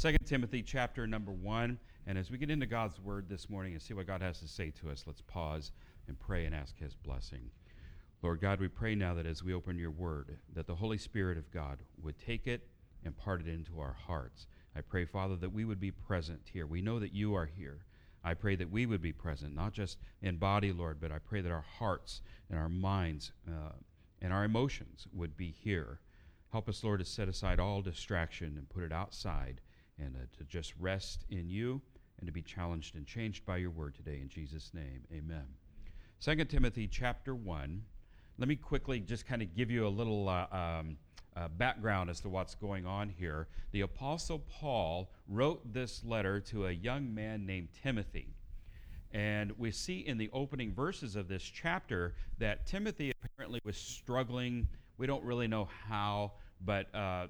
2 0.00 0.16
Timothy 0.24 0.62
chapter 0.62 1.06
number 1.06 1.30
1. 1.30 1.78
And 2.06 2.16
as 2.16 2.30
we 2.30 2.38
get 2.38 2.48
into 2.48 2.64
God's 2.64 2.98
word 2.98 3.28
this 3.28 3.50
morning 3.50 3.74
and 3.74 3.82
see 3.82 3.92
what 3.92 4.06
God 4.06 4.22
has 4.22 4.40
to 4.40 4.48
say 4.48 4.70
to 4.80 4.88
us, 4.88 5.04
let's 5.06 5.20
pause 5.20 5.72
and 6.08 6.18
pray 6.18 6.46
and 6.46 6.54
ask 6.54 6.78
his 6.78 6.94
blessing. 6.94 7.50
Lord 8.22 8.40
God, 8.40 8.60
we 8.60 8.68
pray 8.68 8.94
now 8.94 9.12
that 9.12 9.26
as 9.26 9.44
we 9.44 9.52
open 9.52 9.76
your 9.78 9.90
word, 9.90 10.38
that 10.54 10.66
the 10.66 10.74
Holy 10.74 10.96
Spirit 10.96 11.36
of 11.36 11.50
God 11.50 11.80
would 12.02 12.18
take 12.18 12.46
it 12.46 12.66
and 13.04 13.14
part 13.14 13.42
it 13.42 13.46
into 13.46 13.78
our 13.78 13.92
hearts. 13.92 14.46
I 14.74 14.80
pray, 14.80 15.04
Father, 15.04 15.36
that 15.36 15.52
we 15.52 15.66
would 15.66 15.80
be 15.80 15.90
present 15.90 16.48
here. 16.50 16.66
We 16.66 16.80
know 16.80 16.98
that 16.98 17.12
you 17.12 17.34
are 17.34 17.50
here. 17.54 17.84
I 18.24 18.32
pray 18.32 18.56
that 18.56 18.70
we 18.70 18.86
would 18.86 19.02
be 19.02 19.12
present, 19.12 19.54
not 19.54 19.74
just 19.74 19.98
in 20.22 20.38
body, 20.38 20.72
Lord, 20.72 20.98
but 20.98 21.12
I 21.12 21.18
pray 21.18 21.42
that 21.42 21.52
our 21.52 21.66
hearts 21.78 22.22
and 22.48 22.58
our 22.58 22.70
minds 22.70 23.32
uh, 23.46 23.72
and 24.22 24.32
our 24.32 24.44
emotions 24.44 25.06
would 25.12 25.36
be 25.36 25.50
here. 25.50 26.00
Help 26.52 26.70
us, 26.70 26.82
Lord, 26.82 27.00
to 27.00 27.04
set 27.04 27.28
aside 27.28 27.60
all 27.60 27.82
distraction 27.82 28.56
and 28.56 28.66
put 28.66 28.82
it 28.82 28.92
outside 28.92 29.60
and 30.00 30.16
uh, 30.16 30.38
to 30.38 30.44
just 30.44 30.72
rest 30.78 31.24
in 31.30 31.48
you 31.48 31.80
and 32.18 32.26
to 32.26 32.32
be 32.32 32.42
challenged 32.42 32.94
and 32.96 33.06
changed 33.06 33.44
by 33.44 33.56
your 33.56 33.70
word 33.70 33.94
today. 33.94 34.18
In 34.20 34.28
Jesus' 34.28 34.72
name, 34.74 35.02
amen. 35.12 35.44
2 36.20 36.44
Timothy 36.44 36.86
chapter 36.86 37.34
1. 37.34 37.82
Let 38.38 38.48
me 38.48 38.56
quickly 38.56 39.00
just 39.00 39.26
kind 39.26 39.42
of 39.42 39.54
give 39.54 39.70
you 39.70 39.86
a 39.86 39.88
little 39.88 40.28
uh, 40.28 40.46
um, 40.52 40.96
uh, 41.36 41.48
background 41.48 42.10
as 42.10 42.20
to 42.20 42.28
what's 42.28 42.54
going 42.54 42.86
on 42.86 43.08
here. 43.08 43.48
The 43.72 43.82
Apostle 43.82 44.40
Paul 44.40 45.10
wrote 45.28 45.72
this 45.72 46.02
letter 46.04 46.40
to 46.40 46.66
a 46.66 46.72
young 46.72 47.14
man 47.14 47.46
named 47.46 47.68
Timothy. 47.82 48.34
And 49.12 49.52
we 49.58 49.70
see 49.70 50.00
in 50.00 50.18
the 50.18 50.30
opening 50.32 50.72
verses 50.72 51.16
of 51.16 51.26
this 51.26 51.42
chapter 51.42 52.14
that 52.38 52.66
Timothy 52.66 53.12
apparently 53.24 53.60
was 53.64 53.76
struggling. 53.76 54.68
We 54.98 55.06
don't 55.06 55.24
really 55.24 55.48
know 55.48 55.68
how, 55.88 56.32
but 56.64 56.94
uh, 56.94 57.26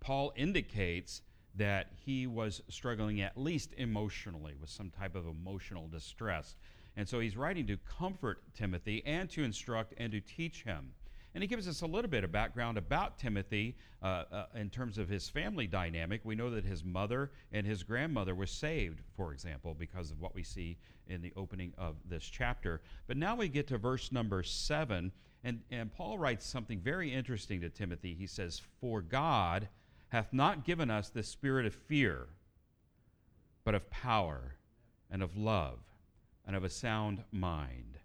Paul 0.00 0.32
indicates 0.36 1.22
that 1.56 1.92
he 2.04 2.26
was 2.26 2.62
struggling, 2.68 3.20
at 3.20 3.36
least 3.36 3.74
emotionally, 3.76 4.54
with 4.60 4.70
some 4.70 4.90
type 4.90 5.14
of 5.14 5.26
emotional 5.26 5.88
distress. 5.88 6.56
And 6.96 7.08
so 7.08 7.20
he's 7.20 7.36
writing 7.36 7.66
to 7.68 7.76
comfort 7.98 8.42
Timothy 8.54 9.02
and 9.06 9.30
to 9.30 9.44
instruct 9.44 9.94
and 9.98 10.12
to 10.12 10.20
teach 10.20 10.64
him. 10.64 10.92
And 11.34 11.42
he 11.42 11.46
gives 11.46 11.68
us 11.68 11.82
a 11.82 11.86
little 11.86 12.10
bit 12.10 12.24
of 12.24 12.32
background 12.32 12.78
about 12.78 13.18
Timothy 13.18 13.76
uh, 14.02 14.24
uh, 14.32 14.46
in 14.54 14.70
terms 14.70 14.98
of 14.98 15.08
his 15.08 15.28
family 15.28 15.66
dynamic. 15.66 16.22
We 16.24 16.34
know 16.34 16.50
that 16.50 16.64
his 16.64 16.82
mother 16.82 17.30
and 17.52 17.66
his 17.66 17.82
grandmother 17.82 18.34
were 18.34 18.46
saved, 18.46 19.00
for 19.16 19.32
example, 19.32 19.74
because 19.74 20.10
of 20.10 20.20
what 20.20 20.34
we 20.34 20.42
see 20.42 20.78
in 21.06 21.20
the 21.20 21.32
opening 21.36 21.74
of 21.78 21.96
this 22.08 22.24
chapter. 22.24 22.80
But 23.06 23.16
now 23.16 23.36
we 23.36 23.48
get 23.48 23.68
to 23.68 23.78
verse 23.78 24.10
number 24.10 24.42
seven, 24.42 25.12
and, 25.44 25.60
and 25.70 25.92
Paul 25.92 26.18
writes 26.18 26.46
something 26.46 26.80
very 26.80 27.12
interesting 27.12 27.60
to 27.60 27.68
Timothy. 27.68 28.14
He 28.14 28.26
says, 28.26 28.60
For 28.80 29.00
God 29.02 29.68
hath 30.08 30.32
not 30.32 30.64
given 30.64 30.90
us 30.90 31.08
the 31.08 31.22
spirit 31.22 31.66
of 31.66 31.74
fear, 31.74 32.28
but 33.64 33.74
of 33.74 33.90
power 33.90 34.54
and 35.10 35.22
of 35.22 35.36
love 35.36 35.78
and 36.46 36.56
of 36.56 36.64
a 36.64 36.70
sound 36.70 37.24
mind. 37.30 37.98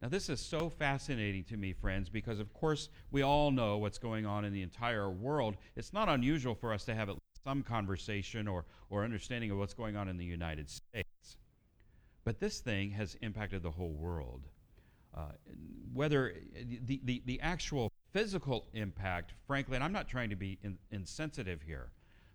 Now, 0.00 0.08
this 0.08 0.28
is 0.28 0.40
so 0.40 0.68
fascinating 0.68 1.44
to 1.44 1.56
me, 1.56 1.72
friends, 1.72 2.08
because 2.08 2.40
of 2.40 2.52
course 2.52 2.88
we 3.12 3.22
all 3.22 3.52
know 3.52 3.78
what's 3.78 3.98
going 3.98 4.26
on 4.26 4.44
in 4.44 4.52
the 4.52 4.62
entire 4.62 5.08
world. 5.10 5.56
It's 5.76 5.92
not 5.92 6.08
unusual 6.08 6.54
for 6.54 6.72
us 6.72 6.84
to 6.86 6.94
have 6.94 7.08
at 7.08 7.14
least 7.14 7.44
some 7.44 7.62
conversation 7.62 8.48
or, 8.48 8.64
or 8.90 9.04
understanding 9.04 9.52
of 9.52 9.58
what's 9.58 9.74
going 9.74 9.96
on 9.96 10.08
in 10.08 10.16
the 10.16 10.24
United 10.24 10.68
States. 10.68 11.36
But 12.24 12.40
this 12.40 12.60
thing 12.60 12.90
has 12.92 13.16
impacted 13.22 13.62
the 13.62 13.70
whole 13.70 13.92
world. 13.92 14.42
Uh, 15.16 15.32
whether 15.92 16.34
the, 16.84 17.00
the, 17.04 17.22
the 17.26 17.40
actual 17.40 17.92
physical 18.12 18.66
impact, 18.74 19.32
frankly, 19.46 19.76
and 19.76 19.84
I'm 19.84 19.92
not 19.92 20.08
trying 20.08 20.30
to 20.30 20.36
be 20.36 20.58
in, 20.62 20.78
insensitive 20.90 21.62
here, 21.62 21.90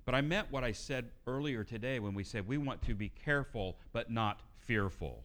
but 0.06 0.16
I 0.16 0.22
meant 0.22 0.52
what 0.52 0.64
I 0.64 0.72
said 0.72 1.10
earlier 1.26 1.64
today 1.64 2.00
when 2.00 2.14
we 2.14 2.24
said 2.24 2.48
we 2.48 2.58
want 2.58 2.82
to 2.84 2.96
be 2.96 3.10
careful 3.10 3.78
but 3.94 4.10
not 4.12 4.42
fearful. 4.66 5.24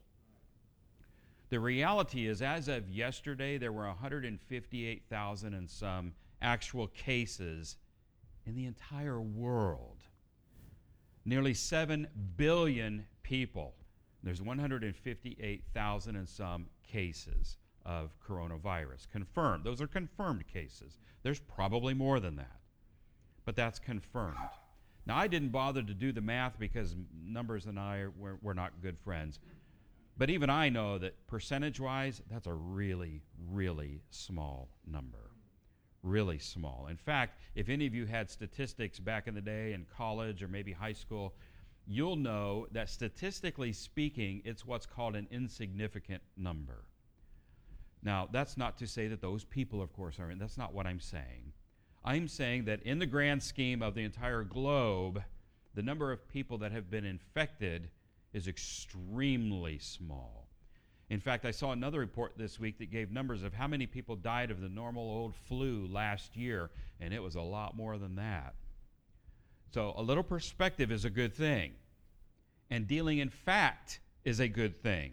The 1.50 1.60
reality 1.60 2.26
is, 2.26 2.40
as 2.40 2.68
of 2.68 2.88
yesterday, 2.88 3.58
there 3.58 3.72
were 3.72 3.86
158,000 3.86 5.54
and 5.54 5.68
some 5.68 6.14
actual 6.40 6.86
cases 6.88 7.76
in 8.46 8.56
the 8.56 8.64
entire 8.66 9.20
world. 9.20 9.98
Nearly 11.24 11.54
7 11.54 12.08
billion 12.36 13.06
people. 13.22 13.74
There's 14.22 14.40
158,000 14.40 16.16
and 16.16 16.28
some 16.28 16.66
cases 16.82 17.58
of 17.84 18.10
coronavirus. 18.26 19.08
Confirmed. 19.10 19.64
Those 19.64 19.80
are 19.80 19.86
confirmed 19.86 20.46
cases. 20.46 20.98
There's 21.22 21.40
probably 21.40 21.94
more 21.94 22.20
than 22.20 22.36
that, 22.36 22.60
but 23.44 23.56
that's 23.56 23.78
confirmed. 23.78 24.36
Now, 25.06 25.16
I 25.16 25.26
didn't 25.26 25.48
bother 25.48 25.82
to 25.82 25.94
do 25.94 26.12
the 26.12 26.20
math 26.20 26.58
because 26.58 26.94
numbers 27.24 27.66
and 27.66 27.78
I 27.78 28.06
were, 28.16 28.38
were 28.40 28.54
not 28.54 28.80
good 28.82 28.98
friends. 28.98 29.40
But 30.16 30.30
even 30.30 30.50
I 30.50 30.68
know 30.68 30.98
that 30.98 31.26
percentage 31.26 31.80
wise, 31.80 32.22
that's 32.30 32.46
a 32.46 32.52
really, 32.52 33.22
really 33.50 34.02
small 34.10 34.68
number. 34.86 35.30
Really 36.02 36.38
small. 36.38 36.86
In 36.90 36.96
fact, 36.96 37.40
if 37.54 37.68
any 37.68 37.86
of 37.86 37.94
you 37.94 38.06
had 38.06 38.30
statistics 38.30 38.98
back 38.98 39.26
in 39.26 39.34
the 39.34 39.40
day 39.40 39.72
in 39.72 39.86
college 39.96 40.42
or 40.42 40.48
maybe 40.48 40.72
high 40.72 40.92
school, 40.92 41.34
you'll 41.86 42.16
know 42.16 42.66
that 42.72 42.90
statistically 42.90 43.72
speaking, 43.72 44.42
it's 44.44 44.66
what's 44.66 44.86
called 44.86 45.16
an 45.16 45.26
insignificant 45.30 46.22
number. 46.36 46.84
Now, 48.02 48.28
that's 48.30 48.56
not 48.56 48.78
to 48.78 48.86
say 48.86 49.06
that 49.08 49.20
those 49.20 49.44
people, 49.44 49.80
of 49.80 49.92
course, 49.92 50.18
are 50.18 50.30
in. 50.30 50.38
That's 50.38 50.58
not 50.58 50.74
what 50.74 50.86
I'm 50.86 51.00
saying. 51.00 51.52
I'm 52.04 52.26
saying 52.26 52.64
that 52.64 52.82
in 52.82 52.98
the 52.98 53.06
grand 53.06 53.42
scheme 53.42 53.80
of 53.80 53.94
the 53.94 54.02
entire 54.02 54.42
globe, 54.42 55.22
the 55.74 55.82
number 55.82 56.10
of 56.10 56.28
people 56.28 56.58
that 56.58 56.72
have 56.72 56.90
been 56.90 57.04
infected 57.04 57.90
is 58.32 58.48
extremely 58.48 59.78
small. 59.78 60.48
In 61.10 61.20
fact, 61.20 61.44
I 61.44 61.50
saw 61.52 61.72
another 61.72 62.00
report 62.00 62.32
this 62.36 62.58
week 62.58 62.78
that 62.78 62.90
gave 62.90 63.12
numbers 63.12 63.42
of 63.42 63.52
how 63.52 63.68
many 63.68 63.86
people 63.86 64.16
died 64.16 64.50
of 64.50 64.60
the 64.60 64.68
normal 64.68 65.04
old 65.04 65.36
flu 65.36 65.86
last 65.86 66.36
year, 66.36 66.70
and 67.00 67.14
it 67.14 67.22
was 67.22 67.34
a 67.36 67.40
lot 67.40 67.76
more 67.76 67.98
than 67.98 68.16
that. 68.16 68.54
So, 69.72 69.94
a 69.96 70.02
little 70.02 70.22
perspective 70.22 70.90
is 70.90 71.04
a 71.04 71.10
good 71.10 71.34
thing, 71.34 71.72
and 72.70 72.88
dealing 72.88 73.18
in 73.18 73.30
fact 73.30 74.00
is 74.24 74.40
a 74.40 74.48
good 74.48 74.82
thing 74.82 75.12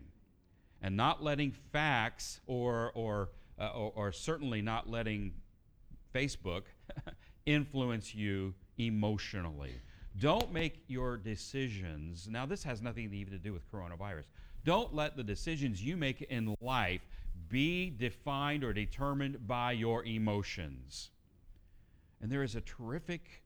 and 0.81 0.95
not 0.95 1.23
letting 1.23 1.51
facts 1.71 2.39
or, 2.47 2.91
or, 2.95 3.29
uh, 3.59 3.71
or, 3.75 3.91
or 3.95 4.11
certainly 4.11 4.61
not 4.61 4.89
letting 4.89 5.33
Facebook 6.13 6.63
influence 7.45 8.15
you 8.15 8.53
emotionally. 8.77 9.73
Don't 10.17 10.51
make 10.51 10.83
your 10.87 11.17
decisions. 11.17 12.27
Now, 12.29 12.45
this 12.45 12.63
has 12.63 12.81
nothing 12.81 13.13
even 13.13 13.31
to 13.33 13.39
do 13.39 13.53
with 13.53 13.69
coronavirus. 13.71 14.25
Don't 14.65 14.93
let 14.93 15.15
the 15.15 15.23
decisions 15.23 15.81
you 15.81 15.95
make 15.95 16.21
in 16.23 16.55
life 16.61 17.01
be 17.47 17.89
defined 17.89 18.63
or 18.63 18.73
determined 18.73 19.47
by 19.47 19.71
your 19.71 20.03
emotions. 20.03 21.11
And 22.21 22.31
there 22.31 22.43
is 22.43 22.55
a 22.55 22.61
terrific 22.61 23.43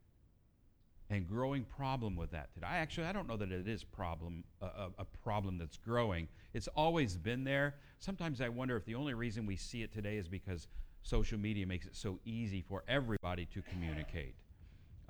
and 1.10 1.28
growing 1.28 1.64
problem 1.64 2.16
with 2.16 2.32
that 2.32 2.54
today. 2.54 2.68
I 2.68 2.78
actually 2.78 3.06
I 3.06 3.12
don't 3.12 3.28
know 3.28 3.38
that 3.38 3.52
it 3.52 3.68
is 3.68 3.84
problem 3.84 4.44
a, 4.62 4.90
a, 4.98 5.06
problem 5.24 5.58
that's 5.58 5.78
growing. 5.78 6.28
It's 6.54 6.68
always 6.70 7.18
been 7.18 7.44
there. 7.44 7.76
Sometimes 8.00 8.42
I 8.42 8.50
wonder 8.50 8.76
if 8.76 8.86
the 8.86 8.96
only 8.96 9.14
reason 9.14 9.46
we 9.46 9.56
see 9.56 9.82
it 9.82 9.94
today 9.94 10.18
is 10.18 10.28
because 10.28 10.68
social 11.02 11.38
media 11.38 11.66
makes 11.66 11.86
it 11.86 11.96
so 11.96 12.20
easy 12.26 12.62
for 12.62 12.84
everybody 12.88 13.46
to 13.54 13.62
communicate 13.64 14.36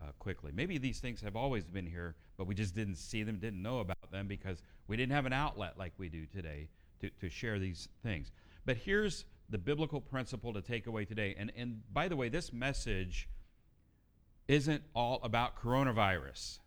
uh, 0.01 0.11
quickly. 0.19 0.51
Maybe 0.53 0.77
these 0.77 0.99
things 0.99 1.21
have 1.21 1.35
always 1.35 1.65
been 1.65 1.85
here, 1.85 2.15
but 2.37 2.47
we 2.47 2.55
just 2.55 2.75
didn't 2.75 2.95
see 2.95 3.23
them, 3.23 3.37
didn't 3.37 3.61
know 3.61 3.79
about 3.79 4.11
them 4.11 4.27
because 4.27 4.61
we 4.87 4.97
didn't 4.97 5.13
have 5.13 5.25
an 5.25 5.33
outlet 5.33 5.77
like 5.77 5.93
we 5.97 6.09
do 6.09 6.25
today 6.25 6.67
to, 7.01 7.09
to 7.21 7.29
share 7.29 7.59
these 7.59 7.87
things. 8.01 8.31
But 8.65 8.77
here's 8.77 9.25
the 9.49 9.57
biblical 9.57 10.01
principle 10.01 10.53
to 10.53 10.61
take 10.61 10.87
away 10.87 11.05
today. 11.05 11.35
And, 11.37 11.51
and 11.55 11.81
by 11.93 12.07
the 12.07 12.15
way, 12.15 12.29
this 12.29 12.51
message 12.53 13.29
isn't 14.47 14.83
all 14.95 15.19
about 15.23 15.61
coronavirus. 15.61 16.59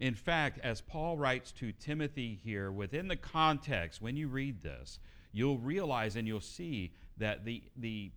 In 0.00 0.14
fact, 0.14 0.58
as 0.62 0.80
Paul 0.80 1.16
writes 1.16 1.52
to 1.52 1.72
Timothy 1.72 2.38
here, 2.42 2.72
within 2.72 3.08
the 3.08 3.16
context, 3.16 4.02
when 4.02 4.16
you 4.16 4.28
read 4.28 4.62
this, 4.62 4.98
you'll 5.32 5.58
realize 5.58 6.16
and 6.16 6.26
you'll 6.26 6.40
see 6.40 6.92
that 7.18 7.44
the, 7.44 7.62
the 7.76 8.10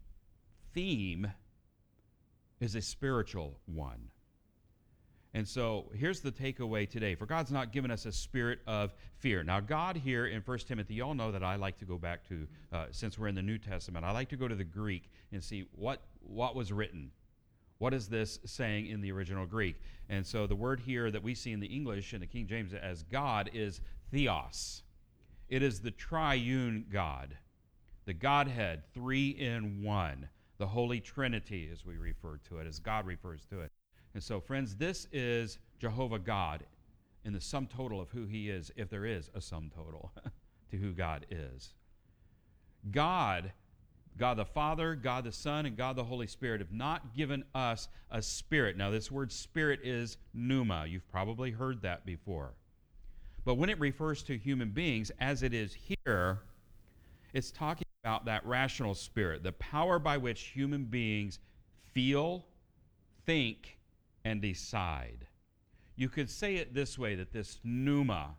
theme 0.74 1.32
is 2.60 2.76
a 2.76 2.82
spiritual 2.82 3.60
one. 3.66 4.10
And 5.34 5.48
so 5.48 5.92
here's 5.94 6.22
the 6.22 6.32
takeaway 6.32 6.90
today. 6.90 7.14
For 7.14 7.28
God's 7.28 7.52
not 7.52 7.72
given 7.72 7.92
us 7.92 8.08
a 8.08 8.12
spirit 8.12 8.60
of 8.66 8.96
fear. 9.20 9.44
Now, 9.44 9.60
God 9.60 9.96
here 9.98 10.26
in 10.26 10.42
1 10.42 10.58
Timothy, 10.60 10.96
you 10.96 11.04
all 11.04 11.14
know 11.14 11.32
that 11.32 11.44
I 11.44 11.58
like 11.58 11.78
to 11.78 11.86
go 11.86 12.00
back 12.00 12.28
to, 12.30 12.48
uh, 12.74 12.86
since 12.90 13.20
we're 13.20 13.28
in 13.28 13.36
the 13.36 13.42
New 13.44 13.60
Testament, 13.60 14.04
I 14.04 14.12
like 14.12 14.30
to 14.30 14.36
go 14.36 14.48
to 14.48 14.56
the 14.56 14.64
Greek 14.64 15.12
and 15.32 15.44
see 15.44 15.68
what, 15.76 16.02
what 16.22 16.56
was 16.56 16.74
written 16.74 17.12
what 17.80 17.94
is 17.94 18.08
this 18.08 18.40
saying 18.46 18.88
in 18.88 19.02
the 19.02 19.12
original 19.12 19.46
Greek? 19.46 19.76
And 20.10 20.26
so 20.26 20.48
the 20.48 20.56
word 20.56 20.80
here 20.80 21.12
that 21.12 21.24
we 21.24 21.36
see 21.36 21.52
in 21.52 21.60
the 21.60 21.68
English 21.68 22.14
and 22.14 22.22
the 22.22 22.28
King 22.28 22.48
James 22.48 22.74
as 22.74 23.04
God 23.04 23.50
is 23.54 23.82
theos. 24.12 24.84
It 25.50 25.62
is 25.62 25.80
the 25.80 25.92
triune 25.92 26.86
God, 26.92 27.38
the 28.06 28.14
Godhead, 28.14 28.84
three 28.94 29.30
in 29.30 29.84
one, 29.84 30.28
the 30.58 30.68
Holy 30.68 31.00
Trinity, 31.00 31.70
as 31.72 31.86
we 31.86 31.98
refer 31.98 32.40
to 32.50 32.58
it, 32.58 32.68
as 32.68 32.80
God 32.80 33.06
refers 33.06 33.46
to 33.46 33.62
it. 33.62 33.72
And 34.14 34.24
so, 34.24 34.40
friends, 34.40 34.76
this 34.76 35.08
is 35.12 35.60
Jehovah 35.80 36.20
God 36.20 36.64
in 37.24 37.34
the 37.34 37.42
sum 37.42 37.68
total 37.68 38.02
of 38.02 38.10
who 38.10 38.26
he 38.26 38.50
is, 38.50 38.72
if 38.76 38.90
there 38.90 39.06
is 39.06 39.30
a 39.36 39.42
sum 39.42 39.72
total 39.74 40.12
to 40.72 40.78
who 40.78 40.94
God 40.94 41.26
is. 41.30 41.74
God, 42.92 43.52
God 44.18 44.38
the 44.38 44.46
Father, 44.46 44.96
God 44.96 45.24
the 45.24 45.32
Son, 45.32 45.66
and 45.66 45.78
God 45.78 45.96
the 45.96 46.04
Holy 46.04 46.28
Spirit 46.28 46.62
have 46.62 46.72
not 46.72 47.16
given 47.16 47.44
us 47.54 47.88
a 48.12 48.22
spirit. 48.22 48.78
Now, 48.78 48.90
this 48.90 49.12
word 49.12 49.32
spirit 49.32 49.82
is 49.84 50.18
pneuma. 50.34 50.86
You've 50.88 51.10
probably 51.12 51.52
heard 51.52 51.82
that 51.84 52.06
before. 52.06 52.54
But 53.46 53.56
when 53.56 53.70
it 53.70 53.80
refers 53.80 54.24
to 54.24 54.38
human 54.38 54.72
beings, 54.72 55.12
as 55.20 55.44
it 55.44 55.54
is 55.54 55.74
here, 55.74 56.40
it's 57.34 57.52
talking 57.52 57.88
about 58.04 58.26
that 58.26 58.46
rational 58.46 58.96
spirit, 58.96 59.44
the 59.44 59.54
power 59.54 60.00
by 60.00 60.18
which 60.18 60.42
human 60.42 60.86
beings 60.86 61.40
feel, 61.94 62.46
think, 63.26 63.78
and 64.26 64.42
decide. 64.42 65.28
You 65.96 66.10
could 66.10 66.30
say 66.30 66.58
it 66.58 66.74
this 66.74 66.98
way 66.98 67.16
that 67.16 67.32
this 67.32 67.60
pneuma, 67.64 68.36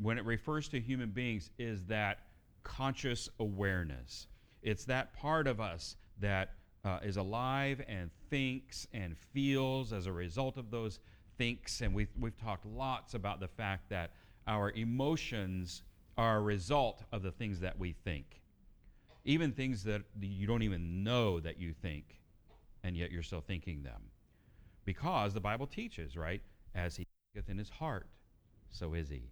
when 0.00 0.18
it 0.18 0.24
refers 0.24 0.68
to 0.68 0.80
human 0.80 1.10
beings, 1.10 1.50
is 1.58 1.84
that 1.86 2.20
conscious 2.62 3.28
awareness. 3.38 4.28
It's 4.62 4.84
that 4.84 5.14
part 5.14 5.46
of 5.46 5.60
us 5.60 5.96
that 6.20 6.54
uh, 6.84 6.98
is 7.02 7.16
alive 7.16 7.82
and 7.88 8.10
thinks 8.30 8.86
and 8.92 9.16
feels 9.32 9.92
as 9.92 10.06
a 10.06 10.12
result 10.12 10.56
of 10.56 10.70
those 10.70 11.00
thinks. 11.38 11.80
And 11.80 11.94
we've, 11.94 12.10
we've 12.18 12.36
talked 12.36 12.66
lots 12.66 13.14
about 13.14 13.40
the 13.40 13.48
fact 13.48 13.88
that 13.90 14.12
our 14.46 14.70
emotions 14.72 15.82
are 16.16 16.38
a 16.38 16.42
result 16.42 17.02
of 17.12 17.22
the 17.22 17.30
things 17.30 17.60
that 17.60 17.78
we 17.78 17.94
think. 18.04 18.40
Even 19.24 19.52
things 19.52 19.84
that 19.84 20.02
you 20.20 20.46
don't 20.46 20.62
even 20.62 21.04
know 21.04 21.40
that 21.40 21.58
you 21.58 21.72
think, 21.72 22.20
and 22.82 22.96
yet 22.96 23.10
you're 23.10 23.22
still 23.22 23.42
thinking 23.42 23.82
them. 23.82 24.02
Because 24.84 25.34
the 25.34 25.40
Bible 25.40 25.66
teaches, 25.66 26.16
right? 26.16 26.40
As 26.74 26.96
he 26.96 27.06
thinketh 27.34 27.50
in 27.50 27.58
his 27.58 27.68
heart, 27.68 28.06
so 28.70 28.94
is 28.94 29.08
he. 29.08 29.30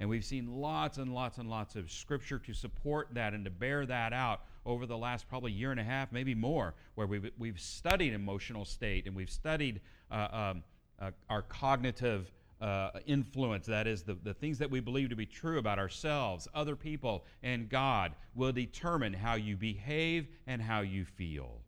And 0.00 0.08
we've 0.08 0.24
seen 0.24 0.46
lots 0.46 0.98
and 0.98 1.12
lots 1.12 1.38
and 1.38 1.50
lots 1.50 1.74
of 1.74 1.90
scripture 1.90 2.38
to 2.38 2.54
support 2.54 3.08
that 3.12 3.34
and 3.34 3.44
to 3.44 3.50
bear 3.50 3.84
that 3.86 4.12
out 4.12 4.42
over 4.64 4.86
the 4.86 4.96
last 4.96 5.28
probably 5.28 5.50
year 5.50 5.72
and 5.72 5.80
a 5.80 5.84
half, 5.84 6.12
maybe 6.12 6.34
more, 6.34 6.74
where 6.94 7.06
we've, 7.06 7.30
we've 7.38 7.58
studied 7.58 8.12
emotional 8.12 8.64
state 8.64 9.06
and 9.06 9.16
we've 9.16 9.30
studied 9.30 9.80
uh, 10.10 10.28
um, 10.30 10.62
uh, 11.00 11.10
our 11.28 11.42
cognitive 11.42 12.30
uh, 12.60 12.90
influence, 13.06 13.66
that 13.66 13.86
is, 13.86 14.02
the, 14.02 14.14
the 14.24 14.34
things 14.34 14.58
that 14.58 14.70
we 14.70 14.80
believe 14.80 15.08
to 15.08 15.16
be 15.16 15.26
true 15.26 15.58
about 15.58 15.78
ourselves, 15.78 16.48
other 16.54 16.76
people, 16.76 17.24
and 17.42 17.68
God, 17.68 18.12
will 18.34 18.52
determine 18.52 19.12
how 19.12 19.34
you 19.34 19.56
behave 19.56 20.26
and 20.46 20.60
how 20.60 20.80
you 20.80 21.04
feel, 21.04 21.60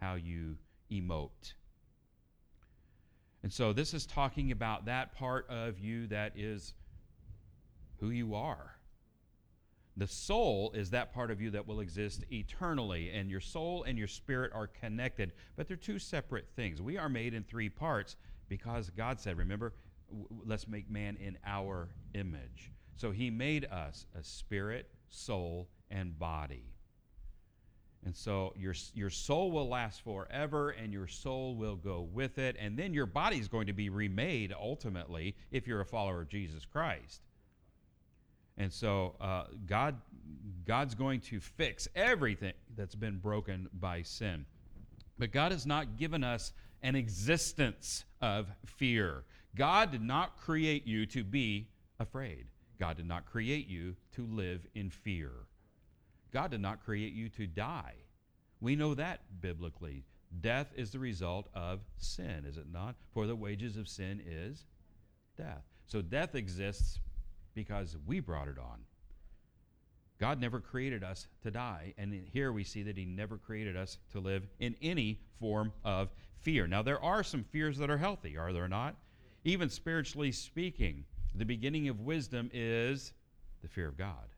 how 0.00 0.14
you 0.14 0.56
emote. 0.90 1.54
And 3.42 3.52
so 3.52 3.72
this 3.72 3.94
is 3.94 4.06
talking 4.06 4.50
about 4.50 4.86
that 4.86 5.14
part 5.14 5.48
of 5.48 5.78
you 5.78 6.08
that 6.08 6.32
is 6.36 6.74
who 8.00 8.10
you 8.10 8.34
are. 8.34 8.76
The 9.96 10.06
soul 10.06 10.72
is 10.74 10.90
that 10.90 11.14
part 11.14 11.30
of 11.30 11.40
you 11.40 11.50
that 11.50 11.66
will 11.66 11.80
exist 11.80 12.24
eternally, 12.30 13.10
and 13.10 13.30
your 13.30 13.40
soul 13.40 13.84
and 13.84 13.96
your 13.96 14.08
spirit 14.08 14.52
are 14.54 14.66
connected, 14.66 15.32
but 15.56 15.68
they're 15.68 15.76
two 15.76 15.98
separate 15.98 16.48
things. 16.54 16.82
We 16.82 16.98
are 16.98 17.08
made 17.08 17.32
in 17.32 17.44
three 17.44 17.70
parts 17.70 18.16
because 18.48 18.90
God 18.90 19.18
said, 19.18 19.38
remember, 19.38 19.72
let's 20.44 20.68
make 20.68 20.90
man 20.90 21.16
in 21.16 21.38
our 21.46 21.88
image. 22.14 22.72
So 22.96 23.10
he 23.10 23.30
made 23.30 23.64
us 23.66 24.06
a 24.18 24.22
spirit, 24.22 24.88
soul, 25.08 25.68
and 25.90 26.18
body. 26.18 26.74
And 28.04 28.14
so 28.14 28.52
your, 28.56 28.74
your 28.94 29.10
soul 29.10 29.50
will 29.50 29.68
last 29.68 30.02
forever 30.02 30.70
and 30.70 30.92
your 30.92 31.08
soul 31.08 31.56
will 31.56 31.74
go 31.74 32.08
with 32.12 32.38
it. 32.38 32.54
And 32.58 32.78
then 32.78 32.94
your 32.94 33.06
body 33.06 33.38
is 33.38 33.48
going 33.48 33.66
to 33.66 33.72
be 33.72 33.88
remade 33.88 34.54
ultimately 34.56 35.34
if 35.50 35.66
you're 35.66 35.80
a 35.80 35.86
follower 35.86 36.20
of 36.20 36.28
Jesus 36.28 36.64
Christ. 36.64 37.22
And 38.58 38.72
so 38.72 39.14
uh, 39.20 39.44
God, 39.66 39.96
God's 40.64 40.94
going 40.94 41.20
to 41.22 41.40
fix 41.40 41.88
everything 41.94 42.54
that's 42.76 42.94
been 42.94 43.18
broken 43.18 43.68
by 43.72 44.02
sin. 44.02 44.46
But 45.18 45.32
God 45.32 45.52
has 45.52 45.66
not 45.66 45.96
given 45.96 46.24
us 46.24 46.52
an 46.82 46.94
existence 46.94 48.04
of 48.20 48.48
fear. 48.64 49.24
God 49.54 49.90
did 49.90 50.02
not 50.02 50.36
create 50.38 50.86
you 50.86 51.06
to 51.06 51.24
be 51.24 51.68
afraid. 51.98 52.46
God 52.78 52.96
did 52.96 53.06
not 53.06 53.26
create 53.26 53.68
you 53.68 53.96
to 54.14 54.26
live 54.26 54.66
in 54.74 54.90
fear. 54.90 55.32
God 56.32 56.50
did 56.50 56.60
not 56.60 56.84
create 56.84 57.14
you 57.14 57.28
to 57.30 57.46
die. 57.46 57.94
We 58.60 58.76
know 58.76 58.94
that 58.94 59.20
biblically. 59.40 60.04
Death 60.40 60.72
is 60.76 60.90
the 60.90 60.98
result 60.98 61.48
of 61.54 61.80
sin, 61.96 62.44
is 62.46 62.58
it 62.58 62.66
not? 62.70 62.96
For 63.12 63.26
the 63.26 63.36
wages 63.36 63.76
of 63.76 63.88
sin 63.88 64.22
is 64.26 64.64
death. 65.38 65.62
So 65.86 66.02
death 66.02 66.34
exists 66.34 66.98
because 67.56 67.96
we 68.06 68.20
brought 68.20 68.46
it 68.46 68.58
on. 68.58 68.82
God 70.20 70.40
never 70.40 70.60
created 70.60 71.02
us 71.02 71.26
to 71.42 71.50
die, 71.50 71.94
and 71.98 72.12
here 72.32 72.52
we 72.52 72.62
see 72.62 72.84
that 72.84 72.96
He 72.96 73.04
never 73.04 73.36
created 73.36 73.76
us 73.76 73.98
to 74.12 74.20
live 74.20 74.46
in 74.60 74.76
any 74.80 75.20
form 75.40 75.72
of 75.84 76.10
fear. 76.38 76.66
Now, 76.66 76.82
there 76.82 77.02
are 77.02 77.24
some 77.24 77.42
fears 77.42 77.78
that 77.78 77.90
are 77.90 77.98
healthy, 77.98 78.36
are 78.36 78.52
there 78.52 78.68
not? 78.68 78.94
Even 79.44 79.68
spiritually 79.68 80.32
speaking, 80.32 81.04
the 81.34 81.44
beginning 81.44 81.88
of 81.88 82.00
wisdom 82.00 82.50
is 82.52 83.12
the 83.62 83.68
fear 83.68 83.88
of 83.88 83.98
God. 83.98 84.28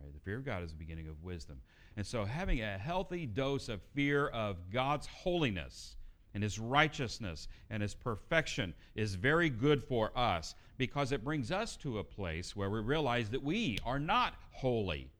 Right? 0.00 0.12
The 0.12 0.20
fear 0.20 0.36
of 0.36 0.44
God 0.44 0.62
is 0.62 0.70
the 0.70 0.78
beginning 0.78 1.08
of 1.08 1.22
wisdom. 1.24 1.60
And 1.96 2.06
so, 2.06 2.24
having 2.24 2.60
a 2.60 2.78
healthy 2.78 3.26
dose 3.26 3.68
of 3.68 3.82
fear 3.94 4.28
of 4.28 4.70
God's 4.70 5.06
holiness 5.06 5.96
and 6.34 6.42
His 6.42 6.58
righteousness 6.58 7.48
and 7.70 7.82
His 7.82 7.94
perfection 7.94 8.74
is 8.94 9.14
very 9.14 9.50
good 9.50 9.82
for 9.82 10.16
us 10.16 10.54
because 10.76 11.12
it 11.12 11.24
brings 11.24 11.50
us 11.50 11.76
to 11.76 11.98
a 11.98 12.04
place 12.04 12.54
where 12.54 12.70
we 12.70 12.80
realize 12.80 13.30
that 13.30 13.42
we 13.42 13.78
are 13.84 13.98
not 13.98 14.34
holy, 14.52 15.10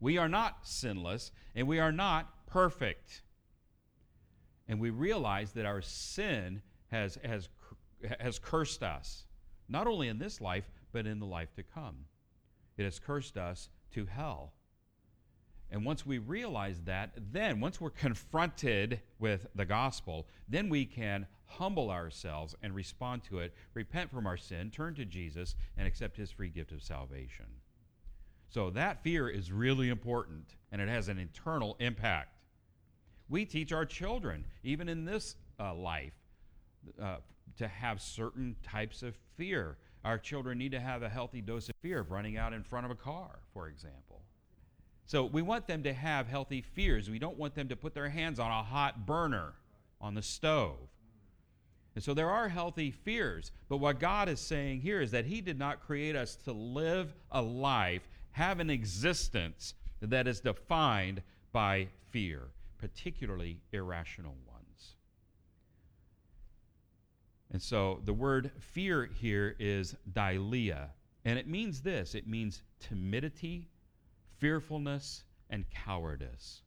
we 0.00 0.18
are 0.18 0.28
not 0.28 0.58
sinless, 0.62 1.32
and 1.54 1.66
we 1.66 1.78
are 1.78 1.92
not 1.92 2.46
perfect. 2.46 3.22
And 4.68 4.80
we 4.80 4.90
realize 4.90 5.52
that 5.52 5.66
our 5.66 5.82
sin 5.82 6.62
has, 6.90 7.18
has, 7.24 7.48
has 8.20 8.38
cursed 8.38 8.82
us, 8.82 9.24
not 9.68 9.86
only 9.86 10.08
in 10.08 10.18
this 10.18 10.40
life, 10.40 10.70
but 10.92 11.06
in 11.06 11.18
the 11.18 11.26
life 11.26 11.54
to 11.56 11.62
come. 11.62 11.96
It 12.76 12.84
has 12.84 12.98
cursed 12.98 13.36
us 13.36 13.68
to 13.92 14.06
hell. 14.06 14.52
And 15.74 15.84
once 15.84 16.06
we 16.06 16.18
realize 16.18 16.80
that, 16.84 17.10
then 17.32 17.58
once 17.58 17.80
we're 17.80 17.90
confronted 17.90 19.00
with 19.18 19.48
the 19.56 19.64
gospel, 19.64 20.28
then 20.48 20.68
we 20.68 20.84
can 20.84 21.26
humble 21.46 21.90
ourselves 21.90 22.54
and 22.62 22.72
respond 22.72 23.24
to 23.24 23.40
it, 23.40 23.52
repent 23.74 24.12
from 24.12 24.24
our 24.24 24.36
sin, 24.36 24.70
turn 24.70 24.94
to 24.94 25.04
Jesus, 25.04 25.56
and 25.76 25.88
accept 25.88 26.16
his 26.16 26.30
free 26.30 26.48
gift 26.48 26.70
of 26.70 26.80
salvation. 26.80 27.46
So 28.48 28.70
that 28.70 29.02
fear 29.02 29.28
is 29.28 29.50
really 29.50 29.88
important, 29.88 30.54
and 30.70 30.80
it 30.80 30.88
has 30.88 31.08
an 31.08 31.18
internal 31.18 31.74
impact. 31.80 32.38
We 33.28 33.44
teach 33.44 33.72
our 33.72 33.84
children, 33.84 34.44
even 34.62 34.88
in 34.88 35.04
this 35.04 35.34
uh, 35.58 35.74
life, 35.74 36.14
uh, 37.02 37.16
to 37.58 37.66
have 37.66 38.00
certain 38.00 38.54
types 38.62 39.02
of 39.02 39.16
fear. 39.36 39.78
Our 40.04 40.18
children 40.18 40.56
need 40.56 40.70
to 40.70 40.80
have 40.80 41.02
a 41.02 41.08
healthy 41.08 41.40
dose 41.40 41.68
of 41.68 41.74
fear 41.82 41.98
of 41.98 42.12
running 42.12 42.36
out 42.36 42.52
in 42.52 42.62
front 42.62 42.86
of 42.86 42.92
a 42.92 42.96
car, 42.96 43.40
for 43.52 43.66
example. 43.66 44.13
So 45.06 45.24
we 45.24 45.42
want 45.42 45.66
them 45.66 45.82
to 45.82 45.92
have 45.92 46.28
healthy 46.28 46.62
fears. 46.62 47.10
We 47.10 47.18
don't 47.18 47.36
want 47.36 47.54
them 47.54 47.68
to 47.68 47.76
put 47.76 47.94
their 47.94 48.08
hands 48.08 48.38
on 48.38 48.50
a 48.50 48.62
hot 48.62 49.06
burner 49.06 49.52
on 50.00 50.14
the 50.14 50.22
stove. 50.22 50.88
And 51.94 52.02
so 52.02 52.14
there 52.14 52.30
are 52.30 52.48
healthy 52.48 52.90
fears. 52.90 53.52
But 53.68 53.76
what 53.76 54.00
God 54.00 54.28
is 54.28 54.40
saying 54.40 54.80
here 54.80 55.00
is 55.00 55.10
that 55.12 55.26
He 55.26 55.40
did 55.40 55.58
not 55.58 55.86
create 55.86 56.16
us 56.16 56.36
to 56.44 56.52
live 56.52 57.14
a 57.30 57.40
life, 57.40 58.08
have 58.32 58.60
an 58.60 58.70
existence 58.70 59.74
that 60.00 60.26
is 60.26 60.40
defined 60.40 61.22
by 61.52 61.88
fear, 62.10 62.48
particularly 62.78 63.60
irrational 63.72 64.34
ones. 64.46 64.94
And 67.52 67.62
so 67.62 68.00
the 68.04 68.12
word 68.12 68.50
fear 68.58 69.08
here 69.20 69.54
is 69.60 69.94
deilia. 70.12 70.88
And 71.24 71.38
it 71.38 71.46
means 71.46 71.80
this 71.82 72.14
it 72.14 72.26
means 72.26 72.62
timidity, 72.80 73.68
fearfulness, 74.38 75.24
and 75.50 75.68
cowardice. 75.70 76.62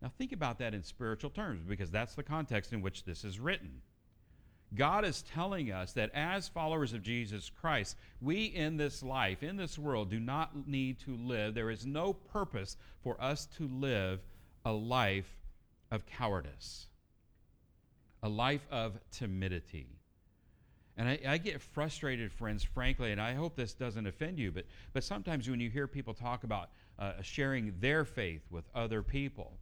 Now, 0.00 0.10
think 0.18 0.32
about 0.32 0.58
that 0.58 0.74
in 0.74 0.82
spiritual 0.82 1.30
terms 1.30 1.64
because 1.66 1.90
that's 1.90 2.14
the 2.14 2.22
context 2.22 2.72
in 2.72 2.82
which 2.82 3.04
this 3.04 3.24
is 3.24 3.38
written. 3.38 3.82
God 4.74 5.04
is 5.04 5.22
telling 5.22 5.70
us 5.70 5.92
that 5.92 6.10
as 6.14 6.48
followers 6.48 6.94
of 6.94 7.02
Jesus 7.02 7.50
Christ, 7.50 7.96
we 8.20 8.44
in 8.46 8.78
this 8.78 9.02
life, 9.02 9.42
in 9.42 9.56
this 9.56 9.78
world, 9.78 10.10
do 10.10 10.18
not 10.18 10.66
need 10.66 10.98
to 11.00 11.14
live. 11.16 11.54
There 11.54 11.70
is 11.70 11.84
no 11.84 12.14
purpose 12.14 12.76
for 13.02 13.20
us 13.20 13.46
to 13.58 13.68
live 13.68 14.20
a 14.64 14.72
life 14.72 15.30
of 15.90 16.06
cowardice, 16.06 16.86
a 18.22 18.28
life 18.28 18.66
of 18.70 18.98
timidity. 19.10 20.01
And 21.02 21.10
I, 21.10 21.32
I, 21.32 21.38
get 21.38 21.60
frustrated, 21.60 22.32
friends, 22.32 22.62
frankly, 22.62 23.10
and 23.10 23.20
I 23.20 23.34
hope 23.34 23.56
this 23.56 23.74
doesn't 23.74 24.06
offend 24.06 24.38
you, 24.38 24.52
but, 24.52 24.66
but 24.92 25.02
sometimes 25.02 25.50
when 25.50 25.58
you 25.58 25.68
hear 25.68 25.88
people 25.88 26.14
talk 26.14 26.44
about 26.44 26.70
uh, 26.96 27.14
sharing 27.22 27.74
their 27.80 28.04
faith 28.04 28.42
with 28.50 28.62
other 28.72 29.02
people, 29.02 29.58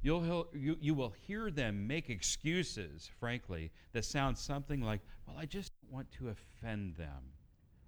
you'll, 0.00 0.48
you, 0.54 0.78
you 0.80 0.94
will 0.94 1.12
hear 1.26 1.50
them 1.50 1.86
make 1.86 2.08
excuses, 2.08 3.10
frankly, 3.20 3.70
that 3.92 4.06
sound 4.06 4.38
something 4.38 4.80
like, 4.80 5.02
well, 5.26 5.36
I 5.38 5.44
just 5.44 5.72
want 5.90 6.10
to 6.12 6.30
offend 6.30 6.96
them. 6.96 7.34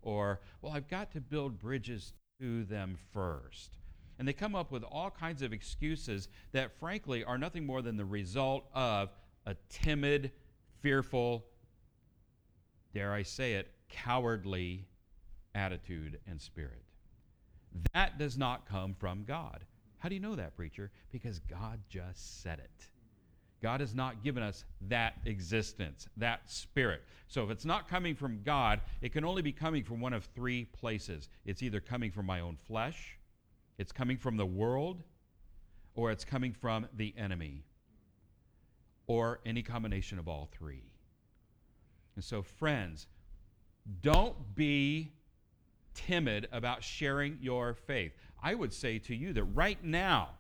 Or, 0.03 0.41
well, 0.61 0.75
I've 0.75 0.89
got 0.89 1.13
to 1.13 1.21
build 1.23 1.59
bridges 1.59 2.13
to 2.41 2.65
them 2.65 2.99
first. 3.15 3.79
And 4.19 4.29
they 4.29 4.35
come 4.35 4.55
up 4.55 4.71
with 4.71 4.85
all 4.85 5.11
kinds 5.11 5.41
of 5.41 5.55
excuses 5.55 6.29
that, 6.53 6.79
frankly, 6.79 7.25
are 7.25 7.39
nothing 7.39 7.65
more 7.65 7.81
than 7.81 7.97
the 7.97 8.05
result 8.05 8.67
of 8.75 9.09
a 9.47 9.57
timid, 9.71 10.31
fearful, 10.83 11.47
dare 12.95 13.13
I 13.13 13.23
say 13.23 13.55
it, 13.55 13.71
cowardly 13.89 14.87
attitude 15.55 16.19
and 16.27 16.41
spirit. 16.41 16.83
That 17.93 18.19
does 18.19 18.37
not 18.37 18.69
come 18.69 18.95
from 18.95 19.25
God. 19.25 19.65
How 19.99 20.09
do 20.09 20.15
you 20.15 20.21
know 20.21 20.35
that, 20.35 20.57
preacher? 20.57 20.91
Because 21.11 21.39
God 21.39 21.81
just 21.89 22.43
said 22.43 22.59
it. 22.59 22.89
God 23.63 23.81
has 23.81 23.95
not 23.95 24.25
given 24.25 24.43
us 24.43 24.65
that 24.89 25.15
existence, 25.25 26.09
that 26.17 26.51
spirit. 26.51 27.03
So 27.29 27.45
if 27.45 27.51
it's 27.51 27.65
not 27.65 27.89
coming 27.89 28.17
from 28.17 28.41
God, 28.45 28.81
it 29.01 29.13
can 29.13 29.25
only 29.25 29.41
be 29.41 29.53
coming 29.53 29.85
from 29.85 30.01
one 30.01 30.13
of 30.13 30.25
three 30.35 30.65
places. 30.65 31.29
It's 31.47 31.63
either 31.63 31.81
coming 31.81 32.11
from 32.11 32.27
my 32.27 32.41
own 32.41 32.59
flesh, 32.67 33.17
it's 33.79 33.93
coming 33.93 34.17
from 34.17 34.37
the 34.37 34.45
world, 34.45 35.03
or 35.95 36.11
it's 36.11 36.25
coming 36.25 36.53
from 36.53 36.87
the 36.97 37.15
enemy, 37.17 37.65
or 39.07 39.41
any 39.47 39.63
combination 39.63 40.19
of 40.19 40.27
all 40.27 40.49
three. 40.51 40.92
And 42.15 42.25
so, 42.25 42.43
friends, 42.43 43.07
don't 44.01 44.55
be 44.55 45.13
timid 45.95 46.49
about 46.53 46.83
sharing 46.83 47.39
your 47.41 47.75
faith. 47.75 48.13
I 48.43 48.55
would 48.55 48.73
say 48.73 48.99
to 49.01 49.15
you 49.15 49.33
that 49.33 49.45
right 49.45 49.83
now, 49.83 50.31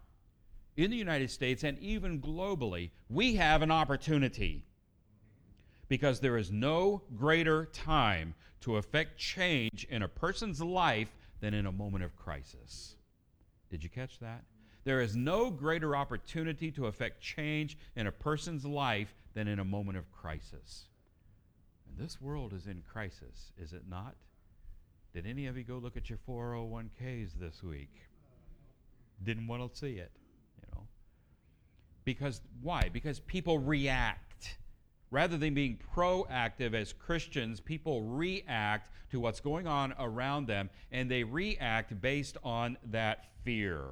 in 0.76 0.90
the 0.90 0.96
United 0.96 1.30
States 1.30 1.64
and 1.64 1.78
even 1.78 2.20
globally, 2.20 2.90
we 3.08 3.34
have 3.36 3.62
an 3.62 3.70
opportunity 3.70 4.64
because 5.88 6.20
there 6.20 6.38
is 6.38 6.50
no 6.50 7.02
greater 7.14 7.66
time 7.66 8.34
to 8.60 8.76
affect 8.76 9.18
change 9.18 9.86
in 9.90 10.02
a 10.02 10.08
person's 10.08 10.62
life 10.62 11.14
than 11.40 11.52
in 11.52 11.66
a 11.66 11.72
moment 11.72 12.04
of 12.04 12.16
crisis. 12.16 12.96
Did 13.68 13.84
you 13.84 13.90
catch 13.90 14.18
that? 14.20 14.44
There 14.84 15.00
is 15.00 15.14
no 15.14 15.50
greater 15.50 15.94
opportunity 15.94 16.70
to 16.72 16.86
affect 16.86 17.20
change 17.20 17.76
in 17.94 18.06
a 18.06 18.12
person's 18.12 18.64
life 18.64 19.14
than 19.34 19.48
in 19.48 19.58
a 19.58 19.64
moment 19.64 19.98
of 19.98 20.10
crisis. 20.10 20.86
This 22.02 22.20
world 22.20 22.52
is 22.52 22.66
in 22.66 22.82
crisis, 22.92 23.52
is 23.56 23.72
it 23.72 23.84
not? 23.88 24.16
Did 25.14 25.24
any 25.24 25.46
of 25.46 25.56
you 25.56 25.62
go 25.62 25.76
look 25.76 25.96
at 25.96 26.10
your 26.10 26.18
401ks 26.28 27.38
this 27.38 27.62
week? 27.62 27.94
Didn't 29.22 29.46
want 29.46 29.72
to 29.72 29.78
see 29.78 29.92
it, 29.92 30.10
you 30.60 30.66
know. 30.74 30.82
Because 32.04 32.40
why? 32.60 32.90
Because 32.92 33.20
people 33.20 33.60
react. 33.60 34.58
Rather 35.12 35.36
than 35.36 35.54
being 35.54 35.78
proactive 35.94 36.74
as 36.74 36.92
Christians, 36.92 37.60
people 37.60 38.02
react 38.02 38.90
to 39.12 39.20
what's 39.20 39.38
going 39.38 39.68
on 39.68 39.94
around 40.00 40.48
them 40.48 40.70
and 40.90 41.08
they 41.08 41.22
react 41.22 42.00
based 42.00 42.36
on 42.42 42.78
that 42.90 43.26
fear. 43.44 43.84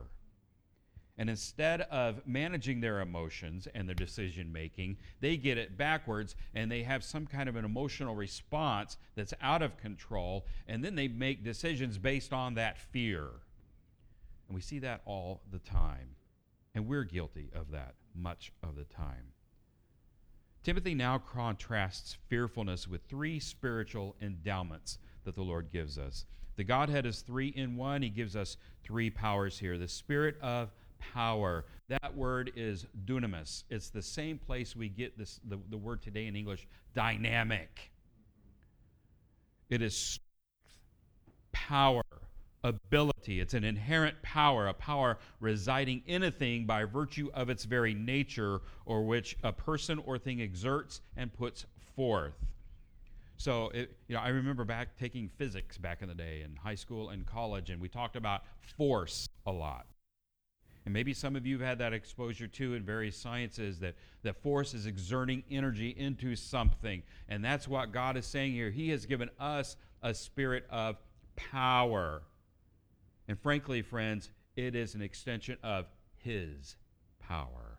And 1.21 1.29
instead 1.29 1.83
of 1.83 2.27
managing 2.27 2.81
their 2.81 3.03
emotions 3.03 3.69
and 3.75 3.87
their 3.87 3.95
decision 3.95 4.51
making, 4.51 4.97
they 5.21 5.37
get 5.37 5.59
it 5.59 5.77
backwards 5.77 6.35
and 6.55 6.73
they 6.73 6.83
have 6.83 7.05
some 7.05 7.27
kind 7.27 7.47
of 7.47 7.57
an 7.57 7.65
emotional 7.67 8.15
response 8.15 8.97
that's 9.17 9.35
out 9.43 9.61
of 9.61 9.77
control. 9.77 10.47
And 10.67 10.83
then 10.83 10.95
they 10.95 11.09
make 11.09 11.45
decisions 11.45 11.99
based 11.99 12.33
on 12.33 12.55
that 12.55 12.79
fear. 12.79 13.27
And 14.49 14.55
we 14.55 14.63
see 14.63 14.79
that 14.79 15.03
all 15.05 15.43
the 15.53 15.59
time. 15.59 16.17
And 16.75 16.87
we're 16.87 17.05
guilty 17.05 17.51
of 17.55 17.71
that 17.73 17.97
much 18.15 18.51
of 18.63 18.75
the 18.75 18.85
time. 18.85 19.35
Timothy 20.63 20.95
now 20.95 21.19
contrasts 21.19 22.17
fearfulness 22.29 22.89
with 22.89 23.03
three 23.11 23.39
spiritual 23.39 24.17
endowments 24.23 24.97
that 25.25 25.35
the 25.35 25.43
Lord 25.43 25.71
gives 25.71 25.99
us. 25.99 26.25
The 26.57 26.65
Godhead 26.65 27.05
is 27.05 27.21
three 27.21 27.49
in 27.49 27.77
one. 27.77 28.01
He 28.01 28.09
gives 28.09 28.37
us 28.37 28.57
three 28.83 29.11
powers 29.11 29.59
here 29.59 29.77
the 29.77 29.87
spirit 29.87 30.41
of 30.41 30.71
power. 31.01 31.65
That 31.89 32.17
word 32.17 32.53
is 32.55 32.87
dunamis. 33.05 33.65
It's 33.71 33.91
the 33.91 34.03
same 34.03 34.39
place 34.39 34.77
we 34.77 34.89
get 34.89 35.19
this, 35.19 35.41
the, 35.49 35.59
the 35.71 35.77
word 35.77 36.03
today 36.03 36.27
in 36.27 36.37
English, 36.37 36.69
dynamic. 36.95 37.91
It 39.69 39.83
is 39.83 39.97
strength, 39.97 40.25
power, 41.53 42.03
ability. 42.63 43.41
It's 43.41 43.55
an 43.55 43.65
inherent 43.65 44.21
power, 44.23 44.69
a 44.69 44.75
power 44.75 45.19
residing 45.41 46.03
in 46.07 46.23
a 46.23 46.31
thing 46.31 46.67
by 46.67 46.85
virtue 46.85 47.31
of 47.35 47.51
its 47.51 47.65
very 47.65 47.95
nature, 47.95 48.61
or 48.85 49.05
which 49.05 49.37
a 49.43 49.53
person 49.53 49.99
or 50.05 50.19
thing 50.19 50.43
exerts 50.43 51.01
and 51.17 51.33
puts 51.33 51.67
forth. 51.97 52.35
So, 53.37 53.71
it, 53.71 53.97
you 54.07 54.15
know, 54.15 54.21
I 54.21 54.29
remember 54.29 54.65
back 54.65 54.99
taking 54.99 55.31
physics 55.39 55.79
back 55.79 56.03
in 56.03 56.09
the 56.09 56.15
day 56.15 56.43
in 56.45 56.57
high 56.57 56.75
school 56.75 57.09
and 57.09 57.25
college, 57.25 57.71
and 57.71 57.81
we 57.81 57.89
talked 57.89 58.17
about 58.17 58.43
force 58.77 59.29
a 59.47 59.53
lot. 59.53 59.87
And 60.85 60.95
maybe 60.95 61.13
some 61.13 61.37
of 61.37 61.47
you 61.47 61.59
have 61.59 61.67
had 61.67 61.79
that 61.79 61.93
exposure 61.93 62.47
too 62.47 62.75
in 62.75 62.83
various 62.83 63.17
sciences 63.17 63.81
that, 63.81 63.95
that 64.23 64.43
force 64.43 64.73
is 64.73 64.87
exerting 64.87 65.45
energy 65.51 65.91
into 65.91 66.35
something. 66.37 67.03
And 67.29 67.45
that's 67.45 67.69
what 67.69 67.93
God 67.93 68.17
is 68.17 68.27
saying 68.27 68.53
here. 68.53 68.71
He 68.71 68.89
has 68.91 69.05
given 69.07 69.31
us 69.39 69.77
a 70.03 70.15
spirit 70.15 70.65
of 70.71 70.97
power. 71.37 72.23
And 73.29 73.39
frankly, 73.39 73.83
friends, 73.83 74.31
it 74.57 74.75
is 74.75 74.95
an 74.95 75.03
extension 75.03 75.59
of 75.63 75.87
His 76.17 76.77
power. 77.21 77.79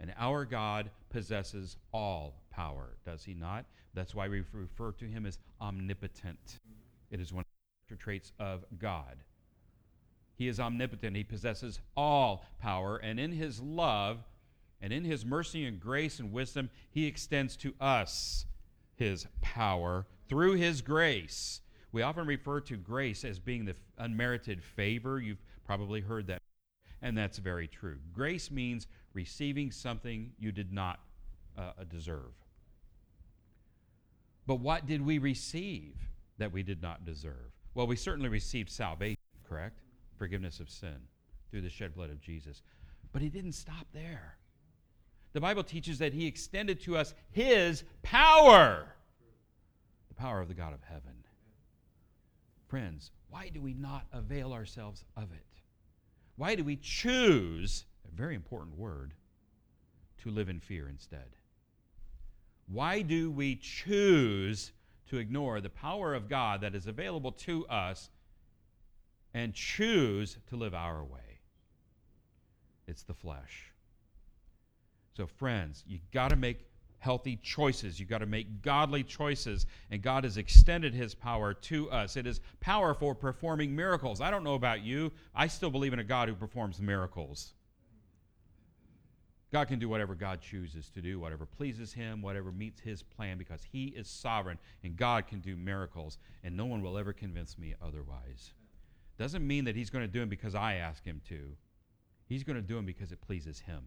And 0.00 0.14
our 0.16 0.46
God 0.46 0.90
possesses 1.10 1.76
all 1.92 2.42
power, 2.50 2.96
does 3.04 3.24
He 3.24 3.34
not? 3.34 3.66
That's 3.92 4.14
why 4.14 4.28
we 4.28 4.42
refer 4.52 4.92
to 4.92 5.04
Him 5.04 5.26
as 5.26 5.38
omnipotent. 5.60 6.60
It 7.10 7.20
is 7.20 7.32
one 7.32 7.42
of 7.42 7.96
the 7.96 8.02
traits 8.02 8.32
of 8.38 8.64
God. 8.78 9.16
He 10.40 10.48
is 10.48 10.58
omnipotent. 10.58 11.14
He 11.14 11.22
possesses 11.22 11.80
all 11.94 12.46
power. 12.58 12.96
And 12.96 13.20
in 13.20 13.30
his 13.30 13.60
love 13.60 14.24
and 14.80 14.90
in 14.90 15.04
his 15.04 15.22
mercy 15.22 15.66
and 15.66 15.78
grace 15.78 16.18
and 16.18 16.32
wisdom, 16.32 16.70
he 16.90 17.04
extends 17.04 17.56
to 17.58 17.74
us 17.78 18.46
his 18.94 19.26
power 19.42 20.06
through 20.30 20.54
his 20.54 20.80
grace. 20.80 21.60
We 21.92 22.00
often 22.00 22.26
refer 22.26 22.60
to 22.60 22.78
grace 22.78 23.22
as 23.22 23.38
being 23.38 23.66
the 23.66 23.74
unmerited 23.98 24.62
favor. 24.64 25.20
You've 25.20 25.42
probably 25.66 26.00
heard 26.00 26.28
that. 26.28 26.40
And 27.02 27.18
that's 27.18 27.36
very 27.36 27.68
true. 27.68 27.98
Grace 28.10 28.50
means 28.50 28.86
receiving 29.12 29.70
something 29.70 30.32
you 30.38 30.52
did 30.52 30.72
not 30.72 31.00
uh, 31.58 31.72
deserve. 31.86 32.32
But 34.46 34.60
what 34.60 34.86
did 34.86 35.04
we 35.04 35.18
receive 35.18 35.96
that 36.38 36.50
we 36.50 36.62
did 36.62 36.80
not 36.80 37.04
deserve? 37.04 37.52
Well, 37.74 37.86
we 37.86 37.96
certainly 37.96 38.30
received 38.30 38.70
salvation, 38.70 39.18
correct? 39.46 39.80
Forgiveness 40.20 40.60
of 40.60 40.68
sin 40.68 40.96
through 41.50 41.62
the 41.62 41.70
shed 41.70 41.94
blood 41.94 42.10
of 42.10 42.20
Jesus. 42.20 42.60
But 43.10 43.22
he 43.22 43.30
didn't 43.30 43.54
stop 43.54 43.86
there. 43.94 44.36
The 45.32 45.40
Bible 45.40 45.64
teaches 45.64 45.98
that 46.00 46.12
he 46.12 46.26
extended 46.26 46.78
to 46.82 46.98
us 46.98 47.14
his 47.30 47.84
power, 48.02 48.86
the 50.08 50.14
power 50.14 50.42
of 50.42 50.48
the 50.48 50.54
God 50.54 50.74
of 50.74 50.82
heaven. 50.82 51.24
Friends, 52.68 53.12
why 53.30 53.48
do 53.48 53.62
we 53.62 53.72
not 53.72 54.04
avail 54.12 54.52
ourselves 54.52 55.04
of 55.16 55.32
it? 55.32 55.46
Why 56.36 56.54
do 56.54 56.64
we 56.64 56.76
choose, 56.76 57.86
a 58.06 58.14
very 58.14 58.34
important 58.34 58.76
word, 58.76 59.14
to 60.18 60.30
live 60.30 60.50
in 60.50 60.60
fear 60.60 60.86
instead? 60.86 61.34
Why 62.66 63.00
do 63.00 63.30
we 63.30 63.56
choose 63.56 64.72
to 65.08 65.16
ignore 65.16 65.62
the 65.62 65.70
power 65.70 66.14
of 66.14 66.28
God 66.28 66.60
that 66.60 66.74
is 66.74 66.86
available 66.86 67.32
to 67.32 67.66
us 67.68 68.10
and 69.34 69.54
choose 69.54 70.36
to 70.48 70.56
live 70.56 70.74
our 70.74 71.04
way. 71.04 71.40
It's 72.86 73.02
the 73.02 73.14
flesh. 73.14 73.72
So, 75.16 75.26
friends, 75.26 75.84
you 75.86 76.00
got 76.12 76.30
to 76.30 76.36
make 76.36 76.66
healthy 76.98 77.36
choices. 77.42 77.98
You've 77.98 78.08
got 78.08 78.18
to 78.18 78.26
make 78.26 78.62
godly 78.62 79.02
choices. 79.02 79.66
And 79.90 80.02
God 80.02 80.24
has 80.24 80.36
extended 80.36 80.94
his 80.94 81.14
power 81.14 81.54
to 81.54 81.90
us. 81.90 82.16
It 82.16 82.26
is 82.26 82.40
power 82.60 82.94
for 82.94 83.14
performing 83.14 83.74
miracles. 83.74 84.20
I 84.20 84.30
don't 84.30 84.44
know 84.44 84.54
about 84.54 84.82
you. 84.82 85.10
I 85.34 85.46
still 85.48 85.70
believe 85.70 85.92
in 85.92 85.98
a 85.98 86.04
God 86.04 86.28
who 86.28 86.34
performs 86.34 86.80
miracles. 86.80 87.54
God 89.52 89.66
can 89.66 89.80
do 89.80 89.88
whatever 89.88 90.14
God 90.14 90.40
chooses 90.40 90.90
to 90.90 91.02
do, 91.02 91.18
whatever 91.18 91.44
pleases 91.44 91.92
him, 91.92 92.22
whatever 92.22 92.52
meets 92.52 92.80
his 92.80 93.02
plan, 93.02 93.36
because 93.36 93.64
he 93.64 93.86
is 93.86 94.08
sovereign 94.08 94.58
and 94.84 94.96
God 94.96 95.26
can 95.26 95.40
do 95.40 95.56
miracles. 95.56 96.18
And 96.44 96.56
no 96.56 96.66
one 96.66 96.82
will 96.82 96.96
ever 96.96 97.12
convince 97.12 97.58
me 97.58 97.74
otherwise. 97.82 98.52
Doesn't 99.20 99.46
mean 99.46 99.66
that 99.66 99.76
he's 99.76 99.90
going 99.90 100.02
to 100.02 100.10
do 100.10 100.20
them 100.20 100.30
because 100.30 100.54
I 100.54 100.76
ask 100.76 101.04
him 101.04 101.20
to. 101.28 101.54
He's 102.24 102.42
going 102.42 102.56
to 102.56 102.62
do 102.62 102.76
them 102.76 102.86
because 102.86 103.12
it 103.12 103.20
pleases 103.20 103.60
him. 103.60 103.82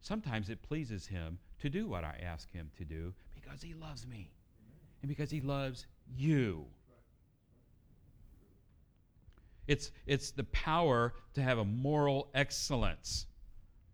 Sometimes 0.00 0.50
it 0.50 0.60
pleases 0.60 1.06
him 1.06 1.38
to 1.60 1.70
do 1.70 1.86
what 1.86 2.02
I 2.02 2.20
ask 2.20 2.50
him 2.50 2.68
to 2.78 2.84
do 2.84 3.14
because 3.36 3.62
he 3.62 3.74
loves 3.74 4.08
me 4.08 4.32
and 5.02 5.08
because 5.08 5.30
he 5.30 5.40
loves 5.40 5.86
you. 6.16 6.64
It's, 9.68 9.92
it's 10.04 10.32
the 10.32 10.44
power 10.44 11.14
to 11.34 11.40
have 11.40 11.58
a 11.58 11.64
moral 11.64 12.28
excellence. 12.34 13.26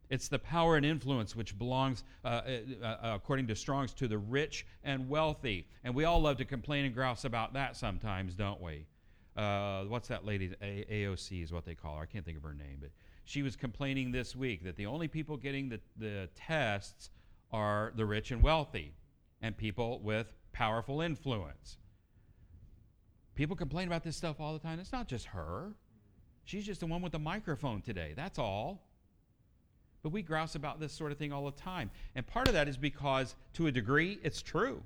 It's 0.09 0.28
the 0.28 0.38
power 0.38 0.78
and 0.78 0.87
influence 0.87 1.37
which 1.37 1.59
belongs, 1.59 2.02
uh, 2.25 2.28
uh, 2.28 2.87
uh, 2.87 2.97
according 3.14 3.49
to 3.49 3.54
Strong's, 3.54 3.93
to 3.95 4.09
the 4.09 4.16
rich 4.16 4.64
and 4.85 5.07
wealthy. 5.07 5.66
And 5.83 5.95
we 5.95 6.04
all 6.07 6.23
love 6.23 6.38
to 6.38 6.47
complain 6.47 6.87
and 6.87 6.95
grouse 6.95 7.26
about 7.26 7.52
that 7.52 7.76
sometimes, 7.76 8.35
don't 8.35 8.62
we? 8.62 8.87
Uh, 9.37 9.85
what's 9.85 10.09
that 10.09 10.25
lady? 10.25 10.55
A- 10.62 10.87
AOC 10.91 11.43
is 11.43 11.53
what 11.53 11.64
they 11.64 11.75
call 11.75 11.97
her. 11.97 12.03
I 12.03 12.07
can't 12.07 12.25
think 12.25 12.37
of 12.37 12.45
her 12.45 12.55
name, 12.55 12.79
but 12.81 12.91
she 13.25 13.43
was 13.43 13.57
complaining 13.57 14.12
this 14.12 14.37
week 14.37 14.64
that 14.64 14.76
the 14.76 14.87
only 14.87 15.09
people 15.09 15.37
getting 15.37 15.69
the, 15.69 15.81
the 15.97 16.29
tests 16.37 17.11
are 17.53 17.93
the 17.97 18.05
rich 18.05 18.31
and 18.31 18.43
wealthy 18.43 18.93
and 19.43 19.57
people 19.57 20.00
with 20.00 20.33
powerful 20.53 21.00
influence. 21.00 21.79
People 23.35 23.57
complain 23.57 23.88
about 23.88 24.05
this 24.05 24.17
stuff 24.17 24.41
all 24.41 24.53
the 24.53 24.59
time. 24.59 24.79
It's 24.79 24.93
not 24.93 25.09
just 25.09 25.26
her. 25.26 25.73
She's 26.45 26.64
just 26.67 26.81
the 26.81 26.87
one 26.87 27.03
with 27.03 27.12
the 27.12 27.19
microphone 27.19 27.81
today. 27.81 28.12
That's 28.14 28.38
all. 28.38 28.83
But 30.03 30.12
we 30.12 30.23
grouse 30.23 30.55
about 30.55 30.79
this 30.79 30.93
sort 30.93 31.11
of 31.11 31.19
thing 31.19 31.33
all 31.33 31.47
the 31.47 31.53
time. 31.53 31.91
And 32.14 32.26
part 32.26 32.47
of 32.47 32.55
that 32.55 32.69
is 32.69 32.76
because, 32.76 33.35
to 33.55 33.67
a 33.67 33.73
degree, 33.73 34.19
it's 34.23 34.43
true. 34.43 34.83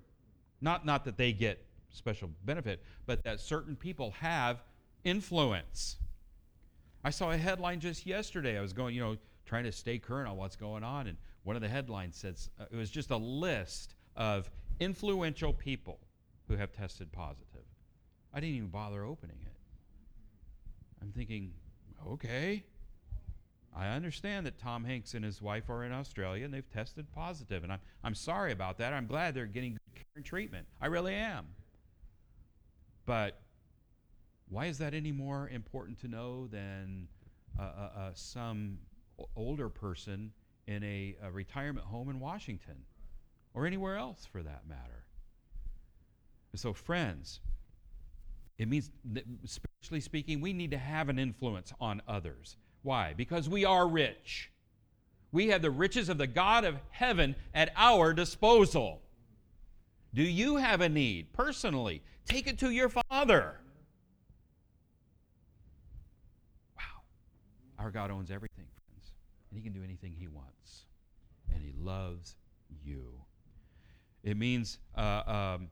Not, 0.61 0.87
not 0.87 1.05
that 1.05 1.17
they 1.17 1.33
get 1.33 1.65
special 1.91 2.31
benefit, 2.45 2.83
but 3.07 3.23
that 3.25 3.41
certain 3.41 3.77
people 3.77 4.13
have 4.21 4.63
influence. 5.05 5.97
I 7.05 7.11
saw 7.11 7.31
a 7.31 7.37
headline 7.37 7.81
just 7.81 8.07
yesterday. 8.07 8.59
I 8.59 8.61
was 8.61 8.73
going, 8.73 8.95
you 8.95 9.01
know, 9.01 9.17
trying 9.47 9.65
to 9.65 9.73
stay 9.73 9.99
current 9.99 10.29
on 10.29 10.37
what's 10.37 10.57
going 10.57 10.85
on, 10.85 11.07
and 11.07 11.17
one 11.45 11.57
of 11.57 11.63
the 11.63 11.69
headlines 11.69 12.17
says 12.17 12.51
uh, 12.61 12.65
it 12.71 12.77
was 12.77 12.91
just 12.91 13.11
a 13.11 13.17
list 13.17 13.95
of 14.17 14.51
influential 14.81 15.53
people 15.53 15.99
who 16.49 16.57
have 16.57 16.73
tested 16.73 17.11
positive. 17.13 17.65
I 18.33 18.41
didn't 18.41 18.57
even 18.57 18.69
bother 18.69 19.05
opening 19.05 19.39
it. 19.45 19.53
I'm 21.01 21.13
thinking, 21.13 21.53
okay. 22.07 22.65
I 23.77 23.89
understand 23.89 24.45
that 24.47 24.59
Tom 24.59 24.85
Hanks 24.85 25.15
and 25.15 25.25
his 25.25 25.41
wife 25.41 25.71
are 25.71 25.85
in 25.85 25.93
Australia 25.93 26.45
and 26.45 26.53
they've 26.53 26.69
tested 26.69 27.11
positive, 27.13 27.63
and 27.63 27.73
I'm, 27.73 27.81
I'm 28.03 28.15
sorry 28.15 28.53
about 28.53 28.79
that. 28.79 28.93
I'm 28.93 29.07
glad 29.07 29.35
they're 29.35 29.47
getting 29.47 29.73
good 29.73 29.95
care 29.95 30.05
and 30.17 30.25
treatment. 30.25 30.67
I 30.81 30.87
really 30.87 31.15
am. 31.15 31.47
But 33.09 33.41
why 34.51 34.67
is 34.67 34.77
that 34.79 34.93
any 34.93 35.13
more 35.13 35.49
important 35.49 35.99
to 36.03 36.09
know 36.09 36.47
than 36.47 37.09
uh, 37.59 37.63
uh, 37.63 37.99
uh, 37.99 38.11
some 38.13 38.81
older 39.35 39.71
person 39.71 40.31
in 40.67 40.85
a, 40.85 41.17
a 41.23 41.31
retirement 41.31 41.87
home 41.87 42.11
in 42.11 42.21
Washington 42.21 42.75
or 43.55 43.67
anywhere 43.67 43.97
else 43.97 44.29
for 44.31 44.43
that 44.43 44.69
matter? 44.69 45.07
so, 46.55 46.75
friends, 46.75 47.41
it 48.59 48.69
means, 48.69 48.91
spiritually 49.45 50.01
speaking, 50.01 50.43
we 50.43 50.53
need 50.53 50.73
to 50.73 50.79
have 50.79 51.09
an 51.09 51.19
influence 51.19 51.73
on 51.81 52.03
others. 52.07 52.59
Why? 52.83 53.15
Because 53.17 53.49
we 53.49 53.65
are 53.65 53.89
rich. 53.89 54.51
We 55.33 55.49
have 55.49 55.63
the 55.63 55.71
riches 55.71 56.11
of 56.11 56.19
the 56.19 56.27
God 56.27 56.65
of 56.65 56.77
heaven 56.91 57.37
at 57.55 57.73
our 57.75 58.13
disposal. 58.13 59.01
Do 60.15 60.23
you 60.23 60.57
have 60.57 60.81
a 60.81 60.89
need 60.89 61.33
personally? 61.33 62.03
Take 62.25 62.47
it 62.47 62.59
to 62.59 62.71
your 62.71 62.89
Father. 62.89 63.61
Wow. 66.77 67.03
Our 67.79 67.91
God 67.91 68.11
owns 68.11 68.31
everything, 68.31 68.67
friends, 68.75 69.13
and 69.51 69.59
He 69.59 69.63
can 69.63 69.73
do 69.73 69.85
anything 69.85 70.15
He 70.19 70.29
wants, 70.29 70.87
and 71.53 71.63
He 71.63 71.73
loves 71.79 72.37
you. 72.85 73.13
It 74.23 74.37
means 74.37 74.79
uh, 74.97 75.23
um, 75.27 75.69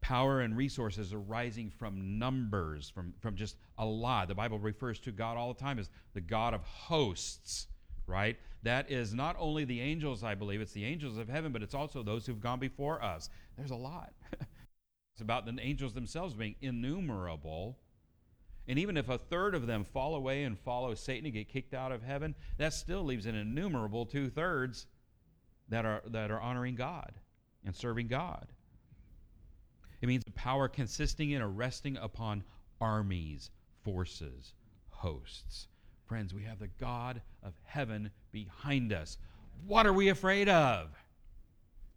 power 0.00 0.40
and 0.40 0.56
resources 0.56 1.12
arising 1.12 1.70
from 1.70 2.18
numbers, 2.18 2.90
from, 2.90 3.14
from 3.20 3.36
just 3.36 3.56
a 3.78 3.84
lot. 3.84 4.28
The 4.28 4.34
Bible 4.34 4.58
refers 4.58 4.98
to 5.00 5.12
God 5.12 5.36
all 5.36 5.52
the 5.52 5.60
time 5.60 5.78
as 5.78 5.90
the 6.14 6.20
God 6.20 6.54
of 6.54 6.62
hosts, 6.62 7.66
right? 8.10 8.36
That 8.62 8.90
is 8.90 9.14
not 9.14 9.36
only 9.38 9.64
the 9.64 9.80
angels, 9.80 10.22
I 10.22 10.34
believe, 10.34 10.60
it's 10.60 10.72
the 10.72 10.84
angels 10.84 11.16
of 11.16 11.28
heaven, 11.28 11.52
but 11.52 11.62
it's 11.62 11.74
also 11.74 12.02
those 12.02 12.26
who've 12.26 12.40
gone 12.40 12.58
before 12.58 13.02
us. 13.02 13.30
There's 13.56 13.70
a 13.70 13.76
lot. 13.76 14.12
it's 14.32 15.22
about 15.22 15.46
the 15.46 15.56
angels 15.60 15.94
themselves 15.94 16.34
being 16.34 16.56
innumerable. 16.60 17.78
And 18.68 18.78
even 18.78 18.96
if 18.96 19.08
a 19.08 19.18
third 19.18 19.54
of 19.54 19.66
them 19.66 19.84
fall 19.84 20.14
away 20.14 20.44
and 20.44 20.58
follow 20.58 20.94
Satan 20.94 21.24
and 21.24 21.34
get 21.34 21.48
kicked 21.48 21.72
out 21.72 21.92
of 21.92 22.02
heaven, 22.02 22.34
that 22.58 22.74
still 22.74 23.02
leaves 23.02 23.26
an 23.26 23.34
innumerable 23.34 24.04
two 24.04 24.28
thirds 24.28 24.86
that 25.68 25.86
are, 25.86 26.02
that 26.06 26.30
are 26.30 26.40
honoring 26.40 26.74
God 26.74 27.12
and 27.64 27.74
serving 27.74 28.08
God. 28.08 28.46
It 30.02 30.06
means 30.06 30.24
a 30.26 30.32
power 30.32 30.68
consisting 30.68 31.30
in 31.30 31.42
or 31.42 31.48
resting 31.48 31.96
upon 31.96 32.44
armies, 32.80 33.50
forces, 33.82 34.54
hosts. 34.88 35.68
Friends, 36.10 36.34
we 36.34 36.42
have 36.42 36.58
the 36.58 36.66
God 36.80 37.22
of 37.44 37.54
heaven 37.62 38.10
behind 38.32 38.92
us. 38.92 39.16
What 39.64 39.86
are 39.86 39.92
we 39.92 40.08
afraid 40.08 40.48
of? 40.48 40.88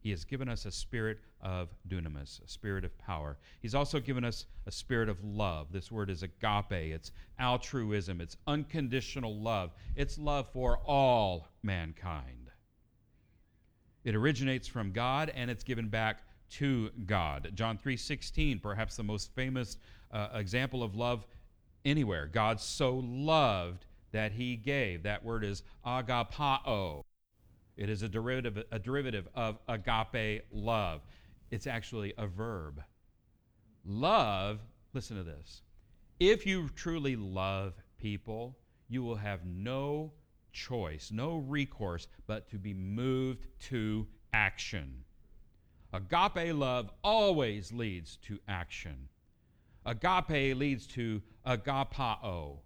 He 0.02 0.12
has 0.12 0.24
given 0.24 0.48
us 0.48 0.68
a 0.68 0.72
spirit 0.72 1.18
of 1.42 1.70
dunamis, 1.88 2.40
a 2.46 2.48
spirit 2.48 2.86
of 2.86 2.96
power. 3.00 3.40
He's 3.60 3.74
also 3.74 4.00
given 4.00 4.24
us 4.24 4.46
a 4.68 4.72
spirit 4.72 5.10
of 5.10 5.18
love. 5.24 5.72
This 5.72 5.92
word 5.92 6.12
is 6.12 6.22
agape, 6.22 6.94
it's 6.94 7.12
altruism, 7.40 8.22
it's 8.22 8.38
unconditional 8.46 9.36
love, 9.36 9.72
it's 9.96 10.20
love 10.20 10.48
for 10.54 10.78
all 10.86 11.48
mankind. 11.64 12.52
It 14.04 14.14
originates 14.14 14.68
from 14.68 14.92
God 14.92 15.32
and 15.34 15.50
it's 15.50 15.64
given 15.64 15.90
back 15.90 16.22
to 16.52 16.92
God. 17.08 17.50
John 17.56 17.80
3:16, 17.80 18.62
perhaps 18.62 18.96
the 18.96 19.02
most 19.02 19.34
famous 19.34 19.78
uh, 20.12 20.28
example 20.36 20.84
of 20.84 20.94
love 20.94 21.26
anywhere. 21.84 22.28
God 22.28 22.62
so 22.62 23.00
loved 23.04 23.88
that 24.14 24.32
he 24.32 24.56
gave. 24.56 25.04
That 25.04 25.26
word 25.26 25.44
is 25.44 25.64
agapao. 25.86 27.04
It 27.76 27.90
is 27.90 28.04
a 28.04 28.08
derivative, 28.08 28.64
a 28.72 28.80
derivative 28.80 29.28
of 29.36 29.58
agape 29.68 30.44
love. 30.52 31.02
It's 31.52 31.68
actually 31.68 32.14
a 32.18 32.28
verb. 32.28 32.82
Love, 33.86 34.60
listen 34.94 35.18
to 35.18 35.24
this. 35.24 35.62
If 36.20 36.46
you 36.46 36.70
truly 36.76 37.16
love 37.16 37.74
people, 37.98 38.58
you 38.88 39.04
will 39.04 39.16
have 39.16 39.46
no 39.46 40.14
choice, 40.54 41.12
no 41.12 41.38
recourse, 41.38 42.08
but 42.28 42.48
to 42.50 42.58
be 42.58 42.74
moved 42.74 43.46
to 43.60 44.08
action. 44.34 45.04
Agape 45.92 46.56
love 46.56 46.92
always 47.04 47.72
leads 47.72 48.18
to 48.18 48.40
action. 48.48 49.10
Agape 49.86 50.56
leads 50.56 50.88
to 50.88 51.22
agapao, 51.46 52.60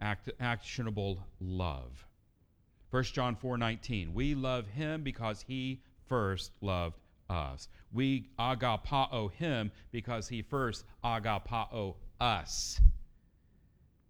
act, 0.00 0.30
actionable 0.40 1.24
love. 1.40 2.06
1 2.90 3.04
John 3.04 3.36
4:19 3.36 4.12
We 4.14 4.34
love 4.34 4.66
him 4.68 5.02
because 5.02 5.42
he 5.42 5.80
first 6.08 6.52
loved 6.60 6.98
us. 7.28 7.68
We 7.92 8.28
agapao 8.38 9.32
him 9.32 9.72
because 9.90 10.28
he 10.28 10.42
first 10.42 10.84
agapao 11.04 11.96
us. 12.20 12.80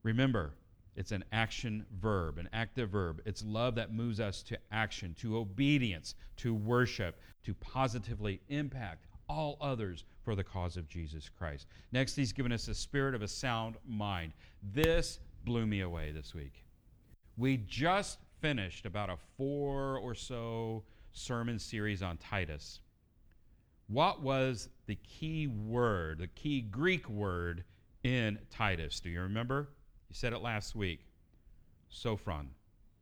Remember, 0.03 0.55
it's 0.95 1.13
an 1.13 1.25
action 1.33 1.85
verb, 2.01 2.39
an 2.39 2.49
active 2.53 2.91
verb. 2.91 3.21
It's 3.27 3.45
love 3.45 3.75
that 3.75 3.93
moves 3.93 4.21
us 4.21 4.43
to 4.45 4.59
action, 4.71 5.15
to 5.21 5.37
obedience, 5.37 6.15
to 6.39 6.55
worship, 6.55 7.21
to 7.45 7.55
positively 7.55 8.41
impact 8.49 9.07
all 9.29 9.59
others 9.61 10.05
for 10.25 10.35
the 10.35 10.45
cause 10.45 10.77
of 10.77 10.89
Jesus 10.89 11.29
Christ. 11.29 11.67
Next, 11.93 12.17
he's 12.17 12.33
given 12.33 12.53
us 12.53 12.69
a 12.69 12.75
spirit 12.75 13.15
of 13.15 13.23
a 13.23 13.29
sound 13.29 13.77
mind. 13.87 14.33
This 14.63 15.19
blew 15.47 15.65
me 15.65 15.81
away 15.81 16.11
this 16.11 16.35
week. 16.35 16.65
We 17.39 17.57
just 17.57 18.19
finished 18.43 18.85
about 18.85 19.09
a 19.09 19.17
four 19.39 19.97
or 19.97 20.15
so 20.15 20.83
sermon 21.13 21.59
series 21.59 22.03
on 22.03 22.19
Titus. 22.19 22.81
What 23.87 24.21
was 24.21 24.69
the 24.87 24.97
key 24.97 25.47
word, 25.47 26.19
the 26.19 26.27
key 26.27 26.61
Greek 26.61 27.09
word 27.09 27.65
in 28.03 28.39
Titus? 28.51 29.01
Do 29.01 29.09
you 29.09 29.23
remember? 29.23 29.69
You 30.09 30.15
said 30.15 30.33
it 30.33 30.43
last 30.43 30.75
week. 30.75 31.01
Sophron. 31.89 32.49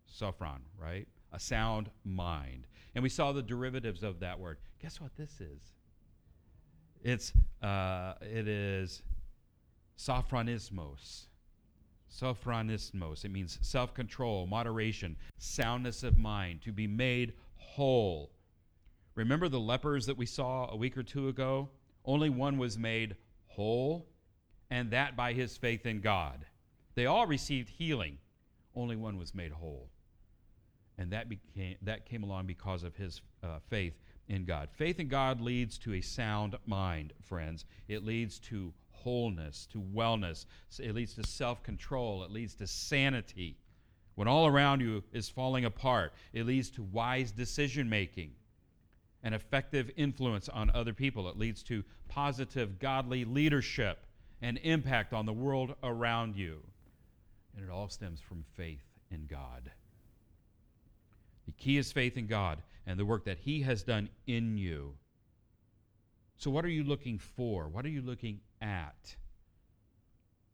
Sophron, 0.07 0.61
right? 0.79 1.09
A 1.33 1.41
sound 1.41 1.91
mind. 2.05 2.67
And 2.95 3.03
we 3.03 3.09
saw 3.09 3.33
the 3.33 3.43
derivatives 3.43 4.03
of 4.03 4.21
that 4.21 4.39
word. 4.39 4.59
Guess 4.81 5.01
what 5.01 5.17
this 5.17 5.41
is? 5.41 5.73
It's 7.03 7.33
uh, 7.63 8.15
it 8.21 8.47
is 8.47 9.03
sophronismos. 9.99 11.27
Sophronismos. 12.21 13.25
It 13.25 13.31
means 13.31 13.59
self-control, 13.63 14.47
moderation, 14.47 15.17
soundness 15.39 16.03
of 16.03 16.17
mind, 16.17 16.63
to 16.63 16.73
be 16.73 16.87
made 16.87 17.33
whole. 17.57 18.31
Remember 19.15 19.49
the 19.49 19.61
lepers 19.61 20.07
that 20.07 20.17
we 20.17 20.27
saw 20.27 20.71
a 20.71 20.77
week 20.77 20.97
or 20.97 21.03
two 21.03 21.29
ago? 21.29 21.69
Only 22.05 22.31
one 22.31 22.59
was 22.59 22.79
made 22.79 23.17
whole, 23.47 24.07
and 24.71 24.91
that 24.91 25.17
by 25.17 25.33
his 25.33 25.57
faith 25.57 25.87
in 25.87 26.01
God. 26.01 26.45
They 26.95 27.07
all 27.07 27.27
received 27.27 27.69
healing, 27.69 28.19
only 28.77 28.97
one 28.97 29.17
was 29.17 29.35
made 29.35 29.53
whole. 29.53 29.89
And 30.99 31.13
that, 31.13 31.29
became, 31.29 31.77
that 31.83 32.07
came 32.07 32.23
along 32.23 32.47
because 32.47 32.85
of 32.85 32.95
his 32.95 33.21
uh, 33.43 33.59
faith 33.69 33.95
in 34.29 34.45
God. 34.45 34.69
Faith 34.73 35.01
in 35.01 35.09
God 35.09 35.41
leads 35.41 35.77
to 35.79 35.95
a 35.95 36.01
sound 36.01 36.57
mind, 36.67 37.13
friends. 37.21 37.65
It 37.89 38.05
leads 38.05 38.39
to 38.41 38.73
wholeness, 39.05 39.69
to 39.71 39.79
wellness. 39.79 40.47
It 40.81 40.95
leads 40.95 41.15
to 41.15 41.25
self 41.25 41.63
control. 41.63 42.25
It 42.25 42.31
leads 42.31 42.55
to 42.57 42.67
sanity. 42.67 43.59
When 44.17 44.29
all 44.29 44.47
around 44.47 44.81
you 44.81 45.03
is 45.13 45.29
falling 45.29 45.65
apart, 45.65 46.13
it 46.33 46.47
leads 46.47 46.71
to 46.71 46.83
wise 46.83 47.33
decision 47.33 47.89
making 47.89 48.33
and 49.23 49.35
effective 49.35 49.91
influence 49.97 50.49
on 50.49 50.71
other 50.71 50.93
people. 50.93 51.29
It 51.29 51.39
leads 51.39 51.63
to 51.65 51.85
positive, 52.09 52.79
godly 52.79 53.25
leadership 53.25 54.07
and 54.41 54.59
impact 54.63 55.13
on 55.13 55.27
the 55.27 55.33
world 55.33 55.75
around 55.83 56.37
you. 56.37 56.61
And 57.57 57.65
it 57.65 57.71
all 57.71 57.89
stems 57.89 58.21
from 58.21 58.45
faith 58.57 58.85
in 59.11 59.27
God. 59.27 59.71
The 61.47 61.53
key 61.53 61.79
is 61.79 61.93
faith 61.93 62.17
in 62.17 62.27
God 62.27 62.59
and 62.87 62.99
the 62.99 63.05
work 63.05 63.25
that 63.25 63.39
He 63.39 63.63
has 63.63 63.83
done 63.83 64.09
in 64.27 64.57
you. 64.57 64.95
So, 66.37 66.51
what 66.51 66.65
are 66.65 66.71
you 66.71 66.85
looking 66.85 67.19
for? 67.19 67.69
What 67.69 67.85
are 67.85 67.91
you 67.91 68.03
looking 68.03 68.41
at? 68.61 69.17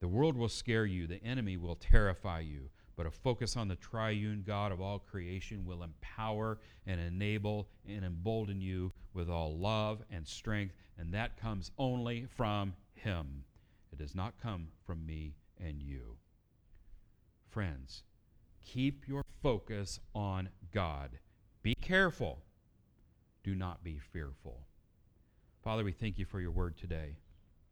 The 0.00 0.08
world 0.08 0.36
will 0.36 0.48
scare 0.48 0.86
you, 0.86 1.06
the 1.06 1.22
enemy 1.22 1.56
will 1.56 1.76
terrify 1.76 2.40
you, 2.40 2.70
but 2.96 3.06
a 3.06 3.10
focus 3.10 3.56
on 3.56 3.68
the 3.68 3.76
triune 3.76 4.44
God 4.46 4.72
of 4.72 4.80
all 4.80 4.98
creation 4.98 5.66
will 5.66 5.82
empower 5.82 6.58
and 6.86 7.00
enable 7.00 7.68
and 7.86 8.04
embolden 8.04 8.60
you 8.60 8.92
with 9.12 9.28
all 9.28 9.58
love 9.58 10.02
and 10.10 10.26
strength, 10.26 10.74
and 10.98 11.12
that 11.12 11.36
comes 11.38 11.70
only 11.78 12.26
from 12.36 12.74
Him. 12.94 13.44
It 13.92 13.98
does 13.98 14.14
not 14.14 14.40
come 14.42 14.68
from 14.86 15.04
me 15.04 15.34
and 15.58 15.82
you. 15.82 16.16
Friends, 17.48 18.04
keep 18.64 19.06
your 19.06 19.24
focus 19.42 20.00
on 20.14 20.48
God. 20.72 21.18
Be 21.62 21.74
careful. 21.74 22.42
Do 23.42 23.54
not 23.54 23.82
be 23.82 23.98
fearful. 23.98 24.66
Father, 25.62 25.84
we 25.84 25.92
thank 25.92 26.18
you 26.18 26.24
for 26.24 26.40
your 26.40 26.52
word 26.52 26.78
today. 26.78 27.16